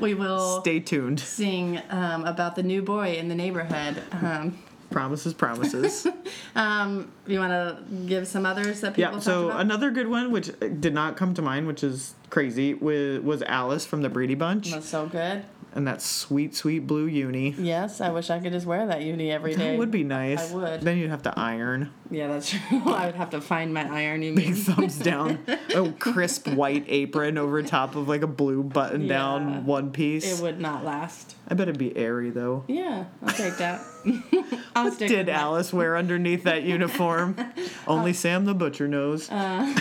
[0.00, 1.20] We will Stay tuned.
[1.20, 4.02] sing um, about the new boy in the neighborhood.
[4.12, 4.58] Um,
[4.90, 6.06] Promises, promises.
[6.54, 9.18] um, you want to give some others that people yeah.
[9.20, 9.60] So about?
[9.62, 13.84] another good one, which did not come to mind, which is crazy, was, was Alice
[13.86, 15.44] from the Brady Bunch, That's so good.
[15.74, 17.54] And that sweet, sweet blue uni.
[17.58, 19.72] Yes, I wish I could just wear that uni every day.
[19.72, 20.52] That would be nice.
[20.52, 20.80] I would.
[20.80, 21.90] Then you'd have to iron.
[22.10, 22.82] Yeah, that's true.
[22.86, 24.20] I would have to find my iron.
[24.34, 25.38] Big thumbs down.
[25.74, 29.08] A crisp white apron over top of like a blue button Yeah.
[29.08, 30.38] down one piece.
[30.38, 31.34] It would not last.
[31.48, 32.64] I bet it'd be airy though.
[32.68, 33.80] Yeah, I'll take that.
[34.74, 35.40] I'll stick Did with that.
[35.40, 37.34] Alice wear underneath that uniform?
[37.38, 37.44] Uh,
[37.86, 39.30] Only Sam the Butcher knows.
[39.30, 39.74] Uh,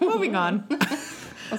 [0.00, 0.66] Moving on.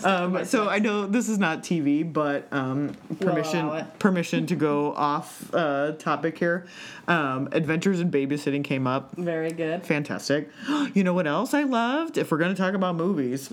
[0.03, 5.53] Um, so I know this is not TV, but um, permission permission to go off
[5.53, 6.65] uh, topic here.
[7.07, 9.15] Um, Adventures in Babysitting came up.
[9.15, 9.85] Very good.
[9.85, 10.49] Fantastic.
[10.93, 12.17] You know what else I loved?
[12.17, 13.51] If we're gonna talk about movies,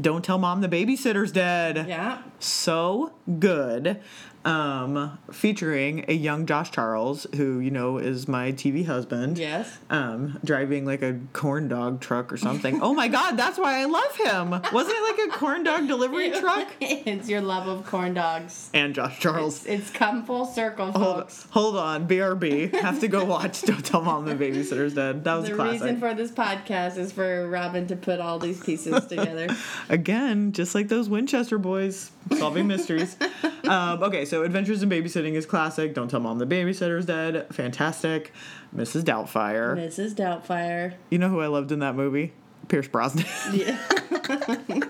[0.00, 1.86] Don't Tell Mom the Babysitter's Dead.
[1.88, 2.22] Yeah.
[2.38, 4.00] So good.
[4.44, 9.38] Um, featuring a young Josh Charles, who you know is my TV husband.
[9.38, 9.78] Yes.
[9.90, 12.80] Um, driving like a corn dog truck or something.
[12.82, 14.50] oh my God, that's why I love him.
[14.50, 16.68] Wasn't it like a corn dog delivery truck?
[16.80, 18.70] it's your love of corn dogs.
[18.74, 19.64] And Josh Charles.
[19.66, 21.46] It's come full circle, Hold, folks.
[21.50, 22.74] hold on, BRB.
[22.80, 25.22] Have to go watch Don't Tell Mom the Babysitter's Dead.
[25.24, 25.82] That was The a classic.
[25.82, 29.48] reason for this podcast is for Robin to put all these pieces together.
[29.88, 33.16] Again, just like those Winchester boys, solving mysteries.
[33.68, 35.92] um, okay, so so Adventures in Babysitting is classic.
[35.92, 37.46] Don't tell mom the babysitter's dead.
[37.52, 38.32] Fantastic.
[38.74, 39.02] Mrs.
[39.02, 39.76] Doubtfire.
[39.76, 40.14] Mrs.
[40.14, 40.94] Doubtfire.
[41.10, 42.32] You know who I loved in that movie?
[42.68, 43.26] Pierce Brosnan.
[43.52, 43.78] Yeah.
[44.70, 44.88] and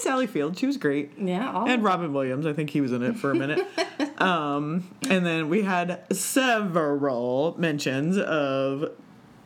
[0.00, 0.58] Sally Field.
[0.58, 1.12] She was great.
[1.16, 1.50] yeah.
[1.50, 2.44] All And Robin Williams.
[2.44, 3.66] I think he was in it for a minute.
[4.20, 8.92] um, and then we had several mentions of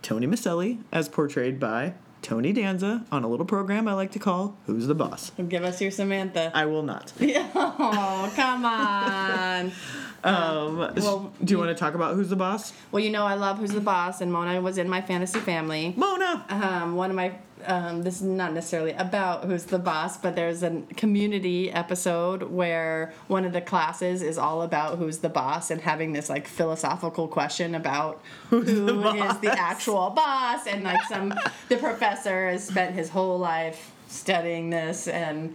[0.03, 4.57] Tony Micelli as portrayed by Tony Danza on a little program I like to call
[4.67, 5.33] Who's the Boss?
[5.49, 6.51] Give us your Samantha.
[6.55, 7.13] I will not.
[7.21, 9.73] oh, come on.
[10.25, 12.73] Um, well, do you want to talk about Who's the Boss?
[12.91, 15.95] Well, you know I love Who's the Boss, and Mona was in my fantasy family.
[15.97, 16.45] Mona!
[16.49, 17.35] Um, one of my
[17.67, 23.13] um, this is not necessarily about who's the boss, but there's a community episode where
[23.27, 27.29] one of the classes is all about who's the boss and having this like philosophical
[27.29, 31.35] question about who is the the, actual boss, and like some
[31.69, 35.55] the professor has spent his whole life studying this and.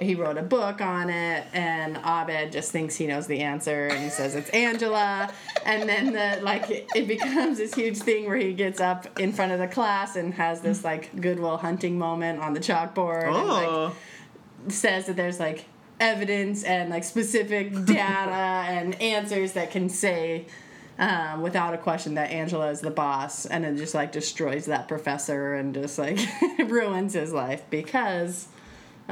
[0.00, 4.02] He wrote a book on it, and Abed just thinks he knows the answer, and
[4.02, 5.30] he says it's Angela.
[5.66, 9.52] And then the like, it becomes this huge thing where he gets up in front
[9.52, 13.48] of the class and has this like Good Will Hunting moment on the chalkboard, and
[13.48, 13.94] like Oh,
[14.68, 15.66] says that there's like
[16.00, 20.46] evidence and like specific data and answers that can say
[20.98, 24.88] um, without a question that Angela is the boss, and it just like destroys that
[24.88, 26.18] professor and just like
[26.66, 28.48] ruins his life because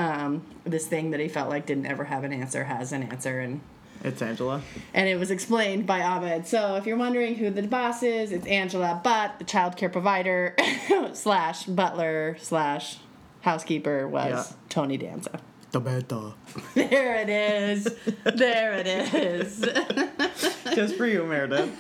[0.01, 3.41] um, this thing that he felt like didn't ever have an answer has an answer
[3.41, 3.61] and.
[4.03, 4.63] it's Angela.
[4.95, 6.47] And it was explained by Abed.
[6.47, 10.57] So if you're wondering who the boss is, it's Angela, but the child care provider
[11.13, 12.97] slash butler slash
[13.43, 14.57] housekeeper was Yeah.
[14.71, 15.39] Tony Danza.
[15.73, 16.33] The beta.
[16.75, 17.85] There it is.
[18.25, 19.61] there it is.
[20.75, 21.71] Just for you, Meredith.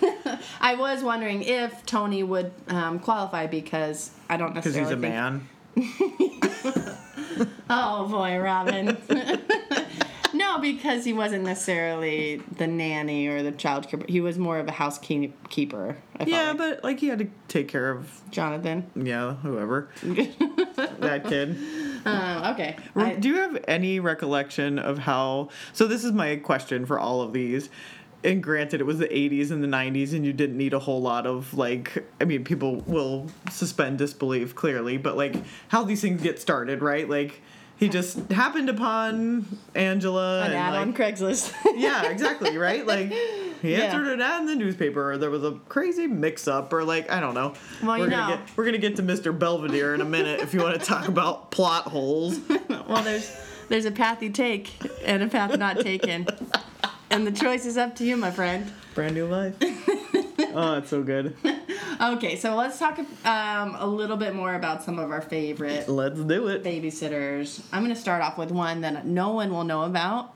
[0.60, 4.54] I was wondering if Tony would um, qualify because I don't necessarily.
[4.54, 5.48] Because necessarily he's a think- man.
[7.72, 8.98] Oh boy, Robin.
[10.34, 14.00] no, because he wasn't necessarily the nanny or the child care.
[14.08, 15.96] He was more of a housekeeper.
[16.18, 16.58] I Yeah, like.
[16.58, 18.90] but like he had to take care of, Jonathan.
[18.96, 19.88] yeah, whoever.
[20.02, 21.56] that kid.
[22.04, 22.76] Um, okay.
[23.20, 25.50] Do you have any recollection of how?
[25.72, 27.70] So this is my question for all of these.
[28.22, 31.00] And granted, it was the '80s and the '90s, and you didn't need a whole
[31.00, 32.04] lot of like.
[32.20, 35.34] I mean, people will suspend disbelief clearly, but like
[35.68, 37.08] how these things get started, right?
[37.08, 37.40] Like
[37.78, 41.54] he just happened upon Angela an and ad on Craigslist.
[41.76, 42.86] yeah, exactly, right?
[42.86, 43.10] Like
[43.62, 43.84] he Yeah.
[43.84, 47.20] answered an ad in the newspaper, or there was a crazy mix-up, or like I
[47.20, 47.54] don't know.
[47.82, 48.36] Well, you we're gonna know.
[48.44, 49.36] get we're gonna get to Mr.
[49.38, 52.38] Belvedere in a minute if you want to talk about plot holes.
[52.68, 53.34] well, there's
[53.70, 54.72] there's a path you take
[55.06, 56.26] and a path not taken,
[57.10, 58.70] and the choice is up to you, my friend.
[58.94, 59.54] Brand new life.
[60.54, 61.36] oh, it's so good.
[62.00, 66.18] Okay, so let's talk um, a little bit more about some of our favorite Let's
[66.20, 66.64] do it.
[66.64, 67.62] babysitters.
[67.72, 70.34] I'm going to start off with one that no one will know about.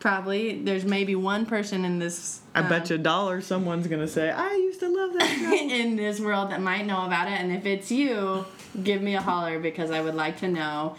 [0.00, 2.40] Probably there's maybe one person in this.
[2.54, 5.54] I um, bet you a dollar someone's gonna say, I used to love that show.
[5.54, 8.44] in this world that might know about it, and if it's you,
[8.82, 10.96] give me a holler because I would like to know.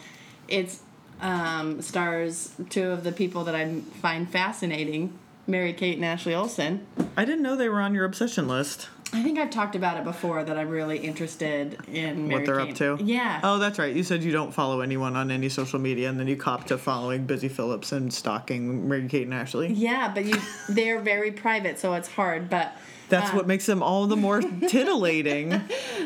[0.48, 0.82] It's
[1.22, 6.86] um, stars two of the people that I find fascinating, Mary Kate and Ashley Olsen.
[7.16, 8.90] I didn't know they were on your obsession list.
[9.14, 12.66] I think I've talked about it before that I'm really interested in Mary what they're
[12.66, 12.82] Kate.
[12.82, 13.04] up to.
[13.04, 13.42] Yeah.
[13.44, 13.94] Oh, that's right.
[13.94, 16.78] You said you don't follow anyone on any social media, and then you cop to
[16.78, 19.68] following Busy Phillips and stalking Mary Kate and Ashley.
[19.74, 22.50] Yeah, but you they're very private, so it's hard.
[22.50, 22.74] But
[23.12, 25.54] That's um, what makes them all the more titillating.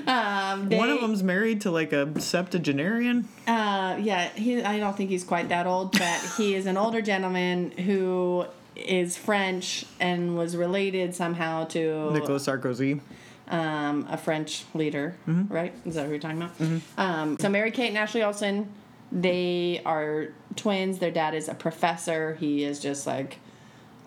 [0.08, 3.28] um, One of them's married to like a septuagenarian.
[3.48, 4.62] Uh, yeah, he.
[4.62, 9.16] I don't think he's quite that old, but he is an older gentleman who is
[9.16, 13.00] French and was related somehow to Nicolas Sarkozy.
[13.48, 15.74] um, a French leader, right?
[15.86, 16.82] Is that who you're talking about?
[16.98, 18.68] Um, so Mary Kate and Ashley Olsen,
[19.12, 21.00] they are twins.
[21.00, 22.36] Their dad is a professor.
[22.36, 23.38] He is just like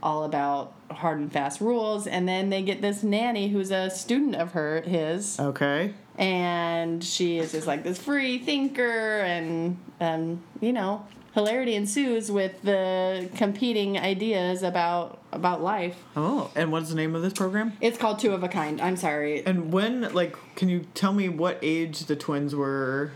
[0.02, 2.06] all about hard and fast rules.
[2.06, 5.92] And then they get this nanny who's a student of her his Okay.
[6.16, 12.60] and she is just like this free thinker and um, you know hilarity ensues with
[12.62, 17.74] the competing ideas about about life Oh, and what's the name of this program?
[17.80, 21.28] it's called two of a kind i'm sorry And when, like, can you tell me
[21.28, 23.12] what age the twins were?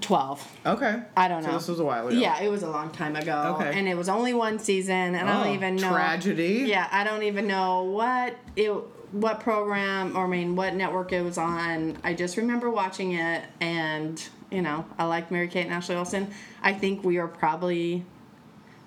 [0.00, 1.02] 12 Okay.
[1.16, 2.16] i don't know So this was a while ago.
[2.16, 3.76] yeah it was a long time ago Okay.
[3.78, 6.64] and it was only one season and i Oh, don't even know Tragedy.
[6.66, 8.70] yeah i don't even know what it
[9.12, 13.42] what program or i mean what network it was on i just remember watching it
[13.60, 16.30] and you know i like mary kate and ashley olsen
[16.62, 18.04] i think we are probably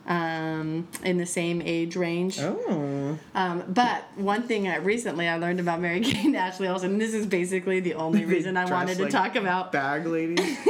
[0.07, 3.17] um, in the same age range Oh.
[3.35, 7.01] um, but one thing I recently I learned about Mary Kate and Ashley Olsen, and
[7.01, 10.57] this is basically the only reason I wanted to like talk about Bag ladies.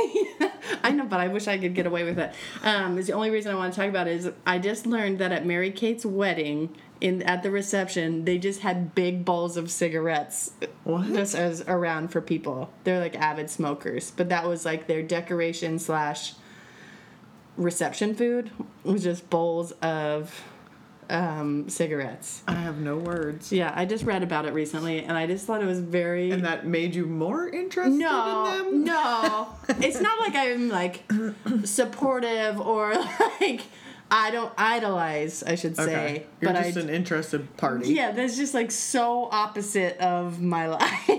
[0.83, 2.33] I know, but I wish I could get away with it.
[2.63, 5.19] Um, is the only reason I want to talk about it is I just learned
[5.19, 9.69] that at Mary Kate's wedding, in at the reception, they just had big bowls of
[9.71, 10.51] cigarettes
[10.83, 11.07] What?
[11.07, 12.69] just as around for people.
[12.83, 16.33] They're like avid smokers, but that was like their decoration slash
[17.61, 18.51] reception food
[18.83, 20.43] was just bowls of
[21.11, 22.41] um, cigarettes.
[22.47, 23.51] I have no words.
[23.51, 26.31] Yeah, I just read about it recently, and I just thought it was very.
[26.31, 28.83] And that made you more interested no, in them?
[28.85, 29.49] no,
[29.81, 31.03] it's not like I'm like
[31.65, 32.93] supportive or
[33.41, 33.61] like
[34.13, 35.41] I don't idolize.
[35.41, 36.25] I should say, Okay.
[36.41, 37.93] You're but just I an interested party.
[37.93, 41.09] yeah, that's just like so opposite of my life.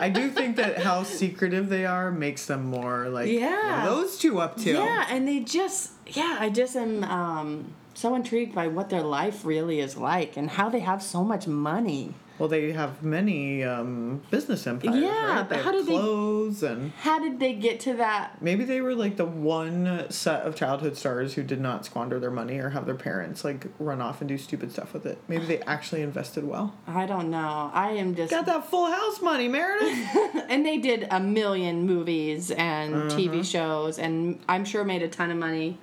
[0.00, 3.50] I do think that how secretive they are makes them more like Yeah.
[3.50, 4.70] what are those two up to?
[4.72, 9.44] yeah, and they just yeah, I just am um, so intrigued by what their life
[9.44, 12.14] really is like and how they have so much money.
[12.40, 14.96] Well, they have many um, business empires.
[14.96, 15.08] Yeah,
[15.40, 15.48] right?
[15.48, 18.40] but They how did they- clothes and How did they get to that?
[18.40, 22.30] maybe they were like the one set of childhood stars who did not squander their
[22.30, 25.18] money or have their parents like run off and do stupid stuff with it.
[25.28, 26.74] Maybe they actually invested well.
[26.86, 27.70] I don't know.
[27.74, 30.08] I am just Got that Full House money, Meredith.
[30.48, 33.16] and they did a million movies and Uh-huh.
[33.18, 35.76] TV shows, and I'm sure made a ton of money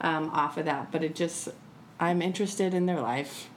[0.00, 0.90] um, off of that.
[0.90, 1.48] But it just,
[2.00, 3.48] I'm interested in their life.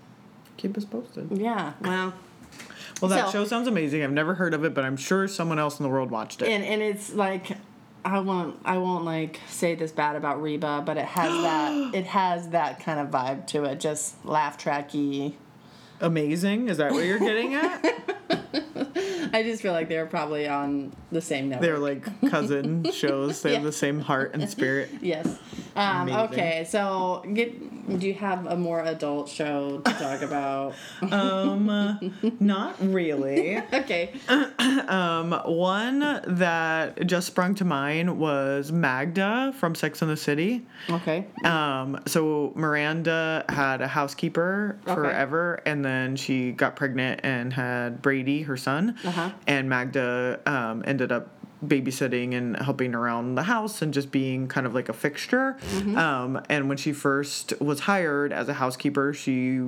[0.59, 1.29] Keep us posted.
[1.31, 2.13] Yeah, well,
[3.01, 4.03] Well, that So- show sounds amazing.
[4.03, 6.49] I've never heard of it, but I'm sure someone else in the world watched it.
[6.49, 7.55] and and it's like,
[8.03, 12.05] I won't, I won't like say this bad about Reba, but it has that, it
[12.07, 15.35] has that kind of vibe to it, just laugh tracky.
[16.01, 16.67] Amazing.
[16.69, 17.85] Is that what you're getting at?
[19.33, 21.61] I just feel like they're probably on the same network.
[21.61, 23.41] They're like cousin shows.
[23.41, 24.89] They have the same heart and spirit.
[25.01, 25.37] Yes.
[25.75, 27.67] Um, okay, so get.
[27.99, 30.75] Do you have a more adult show to talk about?
[31.11, 31.95] Um, uh,
[32.39, 33.57] not really.
[33.73, 34.13] okay.
[34.89, 40.65] Um, one that just sprung to mind was Magda from Sex and the City.
[40.89, 41.25] Okay.
[41.43, 44.93] Um, so Miranda had a housekeeper Okay.
[44.95, 48.95] forever, and then she got pregnant and had Brady, her son.
[49.03, 49.29] Uh-huh.
[49.47, 51.29] And Magda um, ended up
[51.65, 55.57] babysitting and helping around the house and just being kind of like a fixture.
[55.59, 55.97] Mm-hmm.
[55.97, 59.63] Um, and when she first was hired as a housekeeper, she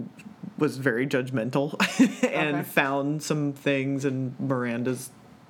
[0.58, 1.76] was very judgmental
[2.24, 2.64] and Okay.
[2.64, 5.10] found some things in Miranda's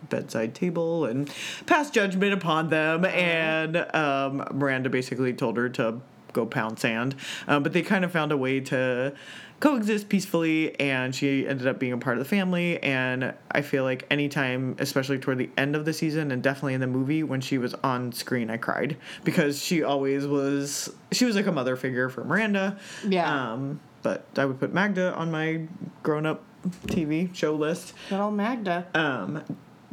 [0.10, 1.32] bedside table and
[1.68, 3.06] passed judgment upon them.
[3.06, 6.02] And um, Miranda basically told her to
[6.34, 7.16] go pound sand.
[7.48, 9.14] Um, but they kind of found a way to
[9.62, 12.82] coexist peacefully, and she ended up being a part of the family.
[12.84, 16.82] And I feel like anytime, especially toward the end of the season, and definitely in
[16.82, 20.94] the movie, when she was on screen, I cried because she always was.
[21.14, 22.78] She was like a mother figure for Miranda.
[23.08, 23.54] Yeah.
[23.54, 25.68] Um, but I would put Magda on my
[26.04, 26.44] grown-up
[26.88, 27.94] TV show list.
[28.10, 28.88] Good old Magda.
[28.96, 29.44] Um,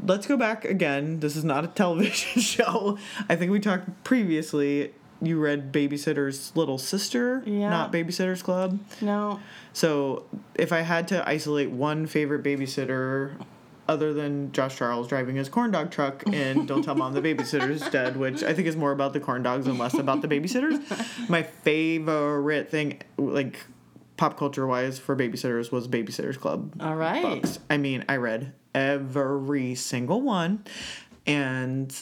[0.03, 1.21] let's go back again.
[1.21, 2.99] This is not a television show.
[3.29, 4.93] I think we talked previously.
[5.21, 7.71] You read Babysitter's Little Sister, Yeah.
[7.71, 8.79] not Babysitter's Club.
[9.01, 9.41] No.
[9.73, 13.33] So if I had to isolate one favorite babysitter,
[13.89, 17.89] other than Josh Charles driving his corn dog truck in Don't Tell Mom the Babysitter's
[17.91, 20.79] Dead, which I think is more about the corn dogs and less about the babysitters,
[21.29, 23.65] my favorite thing, like
[24.19, 27.23] pop culture wise, for babysitters was Babysitter's Club All right.
[27.23, 27.59] books.
[27.71, 30.65] I mean, I read every single one,
[31.27, 31.95] and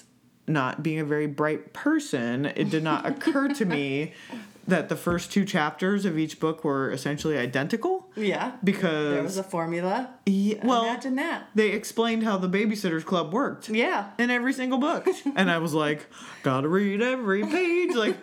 [0.46, 4.12] not being a very bright person, it did not occur to me
[4.66, 8.52] that the first two chapters of each book were essentially identical Yeah.
[8.64, 10.10] because There was a formula.
[10.26, 11.48] Yeah, well, Imagine that.
[11.54, 14.10] they explained how the Babysitters Club worked Yeah.
[14.18, 15.06] in every single book.
[15.36, 16.06] and I was like,
[16.42, 17.94] gotta read every page.
[17.94, 18.16] Like,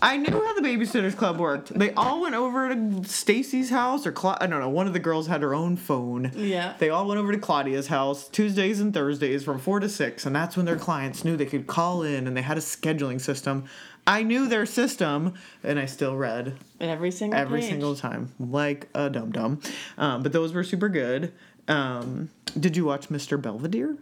[0.00, 1.76] I knew how the Babysitters Club worked.
[1.76, 4.98] They all went over to Stacy's house, or Cla- I don't know, one of the
[5.00, 6.30] girls had her own phone.
[6.36, 6.74] Yeah.
[6.78, 10.36] They all went over to Claudia's house Tuesdays and Thursdays from 4 to 6, and
[10.36, 13.64] that's when their clients knew they could call in and they had a scheduling system.
[14.06, 17.70] I knew their system, and I still read Every single every page.
[17.70, 19.60] single time like a dum dum.
[19.98, 21.32] Um, but those were super good.
[21.66, 23.40] Um, did you watch Mr.
[23.40, 23.96] Belvedere?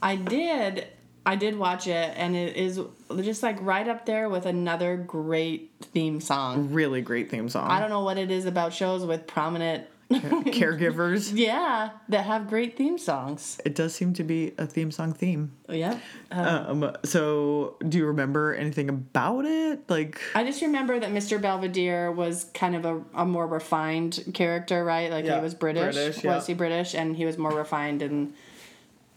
[0.00, 0.86] I did.
[1.26, 2.80] I did watch it, and it is
[3.20, 6.72] just like right up there with another great theme song.
[6.72, 7.68] Really great theme song.
[7.70, 11.32] I don't know what it is about shows with prominent, Caregivers.
[11.34, 13.60] yeah, that have great theme songs.
[13.64, 15.52] It does seem to be a theme song theme.
[15.68, 15.98] Yeah.
[16.32, 19.88] Uh, Um, so do you remember anything about it?
[19.88, 21.40] Like, I just remember that Mr.
[21.40, 25.10] Belvedere was kind of a, a more refined character, right?
[25.10, 25.94] Like Yeah, he was British.
[25.94, 26.36] British, yeah.
[26.36, 26.94] Was he British?
[26.94, 28.32] And he was more refined, and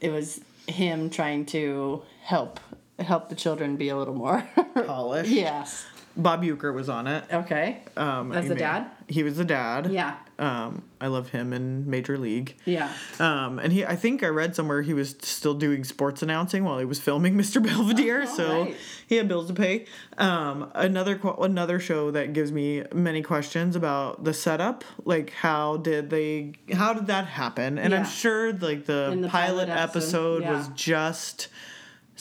[0.02, 2.60] it was him trying to help
[3.00, 4.48] help the children be a little more
[4.86, 5.32] polished.
[5.32, 5.86] yes.
[6.18, 7.24] Bob Uecker was on it.
[7.32, 7.80] Okay.
[7.96, 8.92] Um, As he the dad?
[9.08, 9.92] He was the dad.
[9.92, 10.16] Yeah.
[10.40, 12.56] Um, I love him in Major League.
[12.66, 12.92] Yeah.
[13.20, 16.80] Um, and he, I think I read somewhere he was still doing sports announcing while
[16.80, 17.64] he was filming Mr.
[17.64, 18.76] Belvedere, Oh, so right.
[19.08, 19.86] he had bills to pay.
[20.18, 26.10] Um, another another show that gives me many questions about the setup, like how did
[26.10, 27.78] they, how did that happen?
[27.78, 31.48] And I'm sure like the, the pilot, pilot episode, episode, was just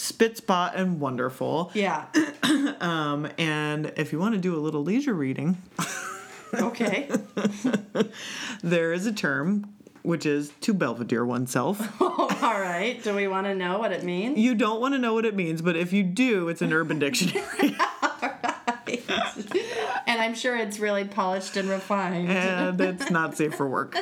[0.01, 1.71] spit spot and wonderful.
[1.75, 2.07] Yeah.
[2.81, 5.59] Um, and if you want to do a little leisure reading,
[6.55, 7.09] Okay.
[8.63, 9.73] there is a term
[10.03, 12.01] which is to Belvedere oneself.
[12.03, 12.29] All
[12.61, 12.99] right.
[13.05, 14.39] Do we want to know what it means?
[14.39, 16.99] You don't want to know what it means, but if you do, it's an urban
[16.99, 17.77] dictionary.
[20.21, 22.31] and I'm sure it's really polished and refined.
[22.31, 23.97] and it's not safe for work.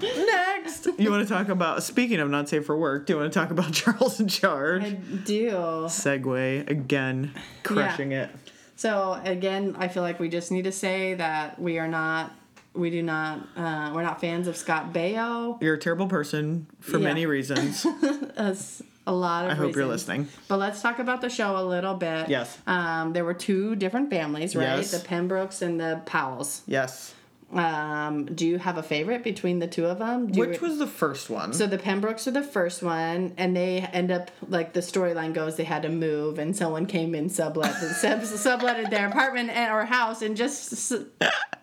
[0.00, 3.32] Next, you want to talk about, speaking of not safe for work, do you want
[3.32, 4.84] to talk about Charles in Charge?
[4.84, 5.50] I do.
[5.50, 8.30] Segue again, crushing it.
[8.76, 12.32] So again, I feel like we just need to say that we are not,
[12.74, 15.60] we do not, uh, we're not fans of Scott Baio.
[15.62, 17.04] You're a terrible person for Yeah.
[17.04, 17.86] many reasons.
[18.36, 20.28] As a lot of I hope you're listening.
[20.48, 22.28] But let's talk about the show a little bit.
[22.28, 22.56] Yes.
[22.66, 24.78] Um, there were two different families, right?
[24.78, 24.90] Yes.
[24.92, 26.62] The Pembrokes and the Powells.
[26.66, 27.14] Yes.
[27.52, 30.26] Um, do you have a favorite between the two of them?
[30.32, 31.52] Do you- Which was the first one?
[31.52, 35.54] So the Pembrokes are the first one, and they end up like the storyline goes.
[35.56, 39.84] They had to move, and someone came in sublet sub, subletted their apartment and, or
[39.84, 40.90] house, and just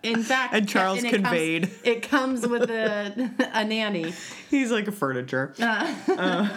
[0.04, 1.72] in fact, And Charles it comes- conveyed.
[1.84, 4.14] it comes with a a nanny.
[4.50, 5.54] He's like a furniture.
[5.60, 6.48] Uh,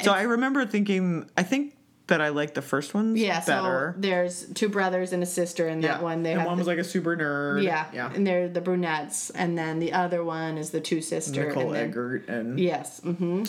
[0.00, 1.76] so I remember thinking, I think
[2.08, 3.94] that I like the first ones Yeah, better.
[3.94, 6.22] so there's two brothers and a sister in that one.
[6.22, 7.62] They and one the- was like a super nerd.
[7.62, 8.12] yeah, Yeah.
[8.12, 11.46] and they're the brunettes, and then the other one is the two sister.
[11.48, 13.00] Nicole and then- Eggert and Yes.
[13.00, 13.44] hmm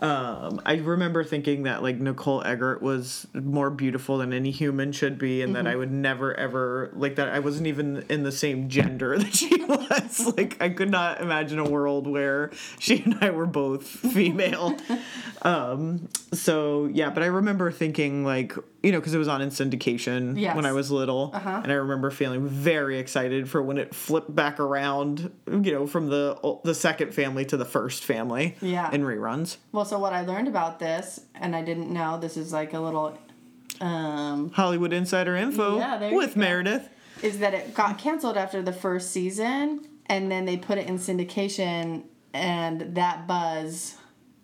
[0.00, 5.18] um, I remember thinking that like Nicole Eggert was more beautiful than any human should
[5.18, 5.64] be, and Mm-hmm.
[5.64, 9.34] that I would never ever like that I wasn't even in the same gender that
[9.34, 10.34] she was.
[10.36, 14.76] like I could not imagine a world where she and I were both female.
[15.42, 19.50] um, so yeah, but I remember thinking like you know because it was on in
[19.50, 20.56] syndication Yes.
[20.56, 21.60] when I was little, Uh-huh.
[21.62, 26.08] and I remember feeling very excited for when it flipped back around, you know, from
[26.08, 28.56] the the second family to the first family.
[28.60, 28.90] Yeah.
[28.90, 29.56] In reruns.
[29.72, 32.80] Well, so what I learned about this, and I didn't know, this is like a
[32.80, 33.18] little,
[33.80, 36.36] um, Hollywood Insider Info Yeah, you with.
[36.36, 36.88] Meredith.
[37.22, 40.98] is that it got canceled after the first season, and then they put it in
[40.98, 43.96] syndication, and that buzz.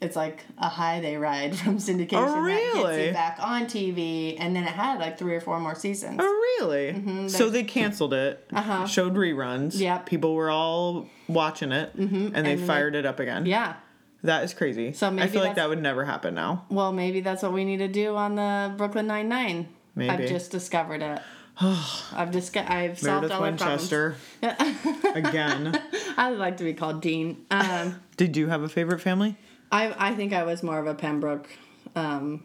[0.03, 2.95] It's like a high they ride from syndication Oh, that gets really?
[3.03, 6.17] it back on TV, and then it had like three or four more seasons.
[6.23, 7.29] Oh, really?
[7.29, 8.87] So they canceled it, Mm-hmm, Uh-huh.
[8.87, 9.79] showed reruns.
[9.79, 10.07] Yep.
[10.07, 13.45] People were all watching it, and they then they- fired it up again.
[13.45, 13.75] Yeah.
[14.23, 14.93] That is crazy.
[14.93, 16.67] So I feel like that would never happen now.
[16.69, 19.69] Well, maybe that's what we need to do on the Brooklyn Nine Nine.
[19.95, 20.11] Maybe.
[20.11, 21.21] I've just discovered it.
[21.61, 23.91] I've just I've solved Meredith all our problems.
[23.91, 24.17] Winchester.
[25.15, 25.81] again.
[26.17, 27.45] I would like to be called Dean.
[27.51, 29.37] Um, Did you have a favorite family?
[29.73, 31.49] I I think I was more of a Pembroke
[31.97, 32.43] um,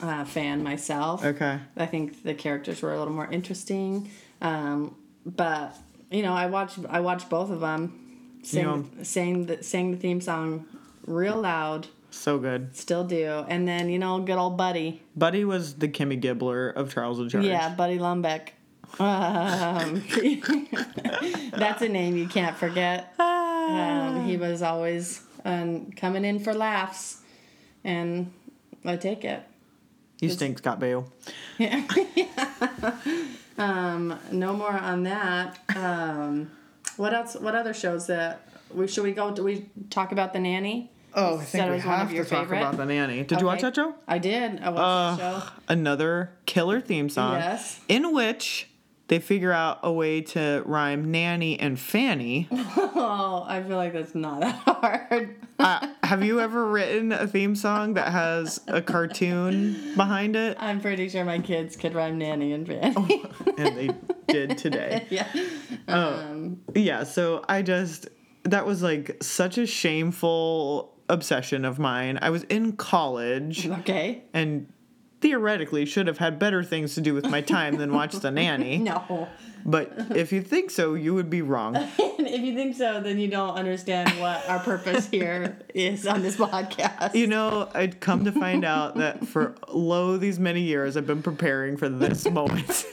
[0.00, 1.24] uh, fan myself.
[1.24, 1.58] Okay.
[1.76, 4.10] I think the characters were a little more interesting,
[4.40, 5.76] um, but
[6.10, 8.05] you know I watched I watched both of them.
[8.42, 10.66] Sing, know- sang the sang the theme song
[11.06, 11.88] real loud.
[12.10, 12.74] So good.
[12.74, 15.02] Still do, and then you know good old Buddy.
[15.14, 17.44] Buddy was the Kimmy Gibbler of Charles in Charge.
[17.44, 18.50] Yeah, Buddy Lembeck.
[18.98, 20.02] Um,
[21.50, 23.12] that's a name you can't forget.
[23.18, 27.20] Um, he was always um, coming in for laughs,
[27.84, 28.32] and
[28.84, 29.42] I take it.
[30.20, 31.06] You stink, Scott Baio.
[33.58, 35.58] Um, no more on that.
[36.96, 37.34] What else?
[37.34, 38.40] What other shows that
[38.72, 39.30] we should we go?
[39.34, 40.90] Do we talk about the nanny?
[41.14, 42.58] Oh, I think we was one of have to your talk favorite?
[42.58, 43.22] about the nanny.
[43.24, 43.68] Did you watch Okay.
[43.68, 43.94] that show?
[44.06, 44.60] I did.
[44.60, 45.48] I watched the show.
[45.68, 47.34] another killer theme song.
[47.34, 47.80] Yes.
[47.88, 48.68] In which
[49.08, 52.48] they figure out a way to rhyme nanny and fanny.
[52.98, 55.36] Oh, I feel like that's not that hard.
[55.58, 60.56] uh, have you ever written a theme song that has a cartoon behind it?
[60.58, 63.22] I'm pretty sure my kids could rhyme nanny and fanny.
[63.58, 63.90] And they
[64.28, 65.06] did today.
[65.10, 65.28] yeah.
[65.88, 68.08] Um, Yeah, so I just
[68.44, 72.18] that was like such a shameful obsession of mine.
[72.22, 74.22] I was in college okay.
[74.32, 74.72] and
[75.20, 78.78] theoretically should have had better things to do with my time than watch the nanny.
[78.78, 79.28] No.
[79.64, 81.74] But if you think so, you would be wrong.
[81.98, 86.36] if you think so, then you don't understand what our purpose here is on this
[86.36, 87.14] podcast.
[87.14, 91.22] You know, I'd come to find out that for lo these many years I've been
[91.22, 92.86] preparing for this moment.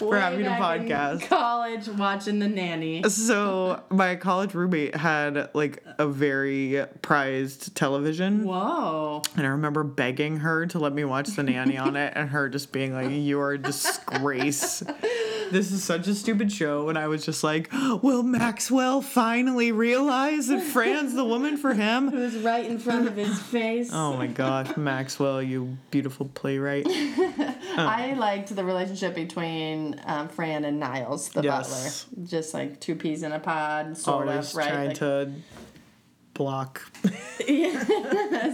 [0.00, 1.28] Way having a podcast.
[1.28, 3.02] College watching the nanny.
[3.26, 8.44] So my college roommate had like a very prized television.
[8.44, 9.22] Whoa.
[9.36, 12.48] And I remember begging her to let me watch the nanny on it, and her
[12.48, 14.82] just being like, "You are a disgrace.
[15.50, 17.70] This is such a stupid show." And I was just like,
[18.02, 23.06] "Will Maxwell finally realize that Fran's the woman for It him?" was right in front
[23.06, 23.90] of his face.
[23.92, 26.86] Oh my gosh, Maxwell, you beautiful playwright.
[27.78, 32.04] I liked the relationship between um, Fran and Niles, the Yes.
[32.04, 32.26] butler.
[32.26, 34.68] Just like two peas in a pod, sort Always of, right?
[34.70, 35.32] trying Like, to
[36.36, 36.82] block.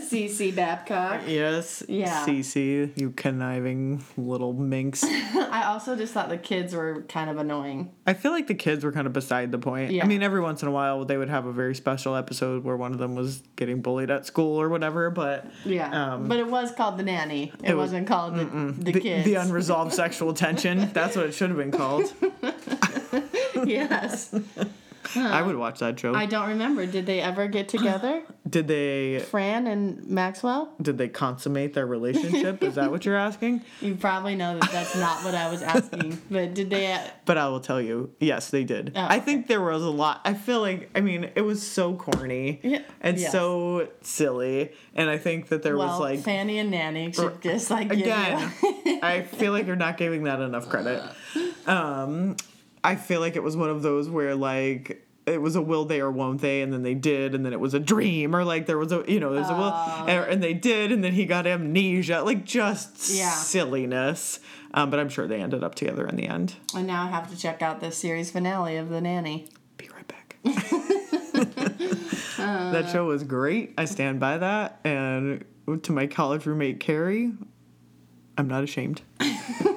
[0.02, 1.22] CC Babcock.
[1.26, 1.82] yes.
[1.88, 2.24] Yeah.
[2.26, 5.02] Cece, you conniving little minx.
[5.04, 7.90] I also just thought the kids were kind of annoying.
[8.06, 9.90] I feel like the kids were kind of beside the point.
[9.92, 10.04] Yeah.
[10.04, 12.76] I mean, every once in a while they would have a very special episode where
[12.76, 16.14] one of them was getting bullied at school or whatever, but Yeah.
[16.14, 17.52] Um, but it was called the nanny.
[17.62, 19.24] It, it was- wasn't called the, the, the, kids.
[19.24, 20.90] the unresolved sexual tension.
[20.92, 22.12] That's what it should have been called.
[23.66, 24.32] yes.
[25.16, 26.14] I would watch that show.
[26.14, 26.86] I don't remember.
[26.86, 28.22] Did they ever get together?
[28.48, 30.72] did they Fran and Maxwell?
[30.80, 32.62] did they consummate their relationship?
[32.62, 33.62] Is that what you're asking?
[33.80, 36.20] You probably know that that's not what I was asking.
[36.30, 36.82] But did they?
[37.24, 38.92] But I will tell you, yes, they did.
[38.94, 40.20] Oh, I think there was a lot.
[40.24, 43.32] I feel like, I mean, it was so corny Yeah, and yes.
[43.32, 47.70] so silly, and I think that there well, was like Fanny and Nanny should just
[47.70, 48.52] like again
[49.02, 51.02] i feel like you're not giving that enough credit
[51.66, 52.36] um
[52.84, 56.00] i feel like it was one of those where like it was a will they
[56.00, 58.66] or won't they and then they did and then it was a dream or like
[58.66, 61.24] there was a you know there's a will and, and they did and then he
[61.26, 63.30] got amnesia like just Yeah.
[63.30, 64.40] silliness.
[64.74, 66.54] Um, but i'm sure they ended up together in the end.
[66.74, 69.48] I now i have to check out the series finale of the nanny.
[69.76, 70.36] be right back.
[72.38, 73.74] That show was great.
[73.78, 74.80] I stand by that.
[74.84, 75.44] And
[75.82, 77.32] to my college roommate carrie
[78.36, 79.00] i'm not ashamed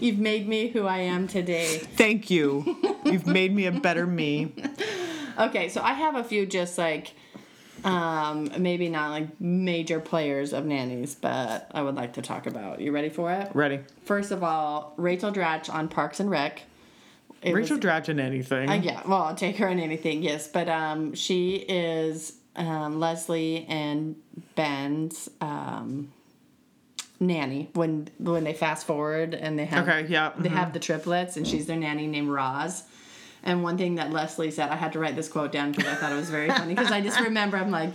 [0.00, 1.78] You've made me who I am today.
[1.78, 2.76] Thank you.
[3.04, 4.52] You've made me a better me.
[5.38, 7.12] Okay, so I have a few just like
[7.84, 12.80] um maybe not like major players of nannies, but I would like to talk about.
[12.80, 13.50] You ready for it?
[13.54, 13.80] Ready.
[14.04, 16.62] First of all, Rachel Dratch on Parks and Rec.
[17.42, 18.70] It Rachel was- Dratch in anything.
[18.70, 20.48] Uh, yeah, well, I'll take her in anything, yes.
[20.48, 24.16] But um, she is um, Leslie and
[24.54, 26.10] Ben's um,
[27.20, 30.52] nanny when when they fast forward and they have Okay, yeah, they mhm.
[30.52, 32.82] have the triplets and she's their nanny named Roz.
[33.42, 35.94] And one thing that Leslie said, I had to write this quote down because I
[35.96, 37.92] thought it was very funny because I just remember I'm like.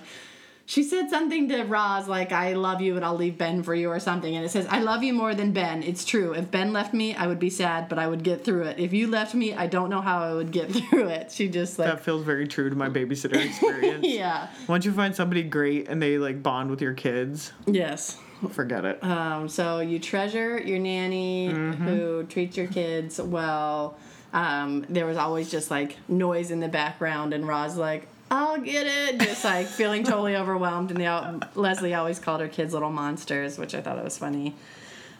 [0.66, 3.90] She said something to Roz like, I love you and I'll leave Ben for you
[3.90, 4.36] or something.
[4.36, 5.82] And it says, I love you more than Ben.
[5.82, 6.34] It's true.
[6.34, 8.78] If Ben left me, I would be sad, but I would get through it.
[8.78, 11.32] If you left me, I don't know how I would get through it.
[11.32, 14.06] She just like, that feels very true to my babysitter experience.
[14.08, 14.50] yeah.
[14.68, 18.20] Once you find somebody great and they like bond with your kids, Yes.
[18.52, 19.04] forget it.
[19.04, 23.98] Um, so you treasure your nanny who treats your kids well.
[24.34, 28.86] Um, there was always just like noise in the background, and Roz like, "I'll get
[28.86, 30.92] it," just like feeling totally overwhelmed.
[30.92, 34.18] And they all, Leslie always called her kids little monsters, which I thought it was
[34.18, 34.56] funny.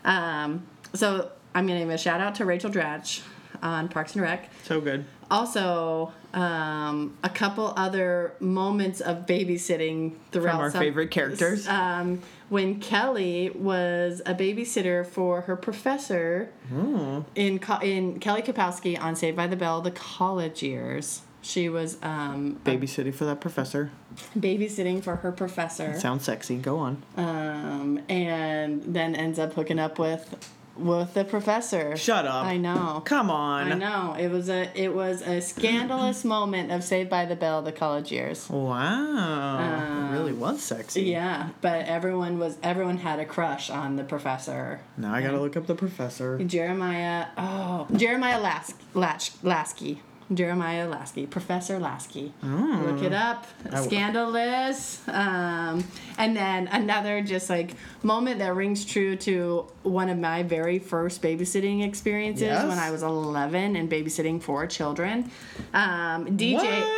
[0.06, 3.22] Um, so I'm gonna give a shout out to Rachel Dratch
[3.62, 4.50] on Parks and Rec.
[4.64, 5.06] so good.
[5.32, 11.68] Also, um, a couple other moments of babysitting throughout From our some- favorite characters.
[11.68, 17.20] Um, when Kelly was a babysitter for her professor Hmm.
[17.36, 21.22] in in Kelly Kapowski on Saved by the Bell, the college years.
[21.42, 23.92] She was um, Babysitting for that professor.
[24.38, 26.58] babysitting for her professor, Sounds sexy.
[26.58, 27.02] Go on.
[27.16, 30.36] um, and then ends up hooking up with
[30.80, 31.96] with the professor.
[31.98, 32.46] Shut up.
[32.46, 33.02] I know.
[33.06, 33.72] Come on.
[33.72, 37.62] I know it was a it was a scandalous moment of Saved by the Bell
[37.62, 38.50] the college years.
[38.50, 39.60] Wow.
[39.60, 41.04] it um, really was sexy.
[41.04, 44.82] Yeah, but everyone was everyone had a crush on the professor.
[44.98, 46.38] Now I gotta look up the professor.
[46.44, 50.02] Jeremiah, oh, Jeremiah Lask, Latch, Lasky.
[50.34, 52.34] Jeremiah Lasky, Professor Lasky.
[52.44, 53.48] Look it up.
[53.84, 55.02] Scandalous.
[55.08, 55.84] Um,
[56.18, 61.22] and then another just like moment that rings true to one of my very first
[61.22, 62.68] babysitting experiences Yes?
[62.68, 65.32] when I was 11 and babysitting four children.
[65.74, 66.54] Um, DJ,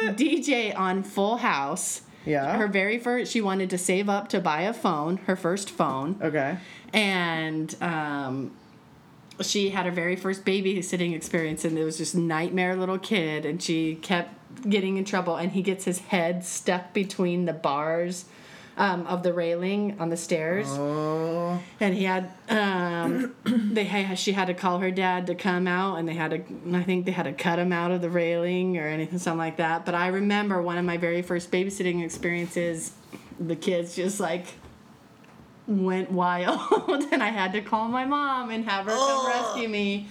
[0.05, 0.17] What?
[0.17, 2.01] DJ on Full House.
[2.25, 2.55] Yeah.
[2.55, 6.17] Her very first, she wanted to save up to buy a phone, her first phone
[6.21, 6.57] Okay.
[6.93, 8.51] and um,
[9.39, 13.61] she had her very first babysitting experience and it was just nightmare little kid and
[13.63, 14.33] she kept
[14.69, 18.25] getting in trouble and he gets his head stuck between the bars
[18.77, 21.59] um, of the railing on the stairs Oh.
[21.79, 25.95] and he had um, they had, she had to call her dad to come out
[25.97, 28.77] and they had to i think they had to cut him out of the railing
[28.77, 32.93] or anything something like that but i remember one of my very first babysitting experiences
[33.39, 34.45] the kids just like
[35.71, 36.59] went wild
[37.11, 40.07] and i had to call my mom and have her come rescue me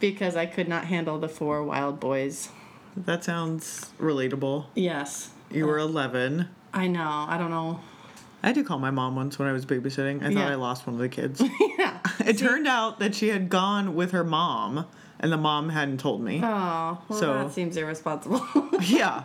[0.00, 2.50] because I could not handle the four wild boys.
[2.96, 4.66] That sounds relatable.
[4.74, 5.30] Yes.
[5.50, 6.48] You were 11.
[6.74, 7.24] I know.
[7.28, 7.80] I don't know.
[8.42, 10.18] I had to call my mom once when I was babysitting.
[10.22, 10.50] I thought Yeah.
[10.50, 11.42] I lost one of the kids.
[11.78, 11.98] yeah.
[12.26, 14.84] it turned out that she had gone with her mom,
[15.18, 16.40] and the mom hadn't told me.
[16.42, 18.44] Oh, well, So- that seems irresponsible.
[18.82, 19.22] yeah.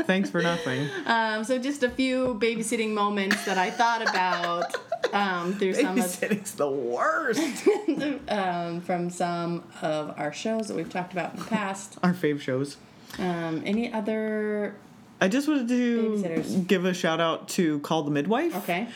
[0.00, 0.88] Thanks for nothing.
[1.06, 4.74] um, so just a few babysitting moments that I thought about
[5.14, 7.66] um, through some of Babysitting's the worst.
[8.28, 11.96] um, from some of our shows that we've talked about in the past.
[12.02, 12.76] Our fave shows.
[13.18, 14.74] Um, any other?
[15.20, 18.54] I just wanted to give a shout out to Call the Midwife.
[18.56, 18.88] Okay.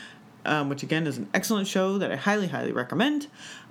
[0.45, 3.29] um, which again is an excellent show that I highly, highly recommend.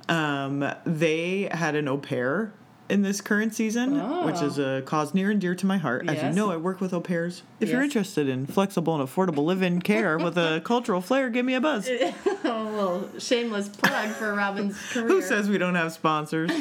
[0.10, 2.54] Um, they had an au pair
[2.90, 6.08] in this current season, which is a cause near and dear to my heart.
[6.10, 7.44] As you know, I work with au pairs.
[7.60, 11.54] If you're interested in flexible and affordable live-in care with a cultural flair, give me
[11.54, 11.88] a buzz.
[12.44, 15.08] a little shameless plug for Robin's career.
[15.08, 16.52] Who says we don't have sponsors?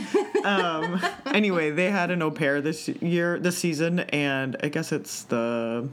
[0.45, 5.25] um, anyway, they had an au pair this year, this season, and I guess it's
[5.25, 5.89] the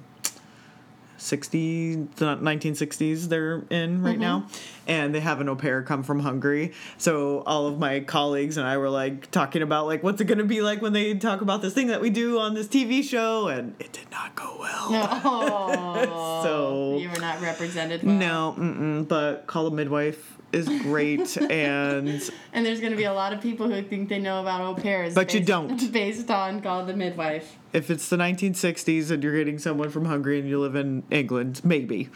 [1.23, 4.47] 60s, the 1960s they're in right now.
[4.87, 6.73] And they have an au pair come from Hungary.
[6.97, 10.39] So all of my colleagues and I were like talking about like what's it going
[10.39, 13.03] to be like when they talk about this thing that we do on this TV
[13.03, 14.87] show, and it did not go well.
[15.23, 18.03] Oh, So- you were not represented.
[18.03, 18.13] Well.
[18.15, 23.13] No, mm-mm, but Call a Midwife is great, and And there's going to be a
[23.13, 25.15] lot of people who think they know about au pairs.
[25.15, 25.91] But you don't.
[25.91, 27.57] Based on Call the Midwife.
[27.73, 31.61] if it's the 1960s and you're getting someone from Hungary and you live in England,
[31.63, 32.09] maybe.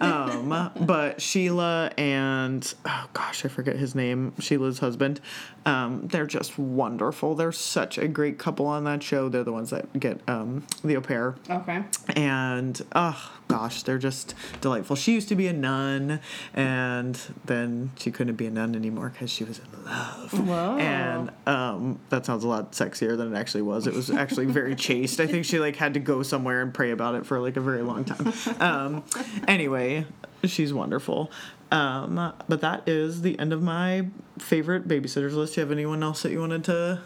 [0.00, 4.32] um, but Sheila and oh gosh, I forget his name.
[4.38, 5.20] Sheila's husband.
[5.66, 7.34] Um, they're just wonderful.
[7.34, 9.28] They're such a great couple on that show.
[9.28, 11.84] They're the ones that get um, the au pair, Okay.
[12.16, 14.96] and oh gosh, they're just delightful.
[14.96, 16.20] She used to be a nun,
[16.54, 20.32] and then she couldn't be a nun anymore because she was in love.
[20.48, 20.78] Whoa.
[20.78, 23.86] And um, that sounds a lot sexier than it actually was.
[23.86, 25.20] It was actually very chaste.
[25.20, 27.60] I think she like had to go somewhere and pray about it for like a
[27.60, 28.32] very long time.
[28.58, 29.04] Um,
[29.46, 30.06] anyway,
[30.44, 31.30] she's wonderful.
[31.70, 34.06] Um, but that is the end of my
[34.38, 35.54] favorite babysitters list.
[35.54, 37.00] Do you have anyone else that you wanted to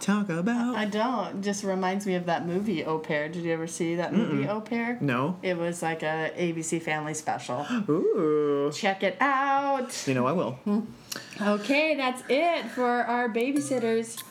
[0.00, 0.74] talk about?
[0.74, 1.42] I don't.
[1.42, 3.28] Just reminds me of that movie Au Pair.
[3.28, 4.98] Did you ever see that movie Au Pair?
[5.00, 5.38] no.
[5.42, 7.64] It was like a ABC Family special.
[7.88, 8.72] Ooh.
[8.74, 10.06] Check it out.
[10.08, 10.58] You know I will.
[11.40, 14.22] Okay, that's it for our babysitters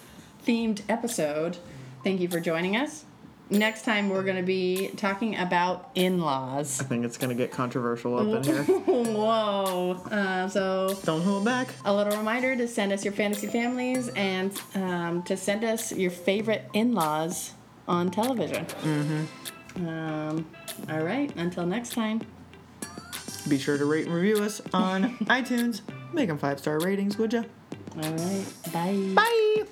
[0.45, 1.57] themed episode.
[2.03, 3.05] Thank you for joining us.
[3.51, 6.79] Next time we're going to be talking about in-laws.
[6.79, 8.63] I think it's gonna get controversial up in here.
[8.85, 10.01] Whoa.
[10.09, 11.67] Uh, so Don't hold back.
[11.83, 16.11] a little reminder to send us your fantasy families and um, to send us your
[16.11, 17.51] favorite in-laws
[17.89, 18.65] on television.
[18.65, 19.85] Mm-hmm.
[19.85, 20.47] Um,
[20.89, 21.35] all right.
[21.35, 22.21] Until next time.
[23.49, 25.81] Be sure to rate and review us on iTunes.
[26.13, 27.43] Make them five star ratings, would ya?
[28.01, 28.45] All right.
[28.71, 29.13] Bye.
[29.13, 29.63] Bye.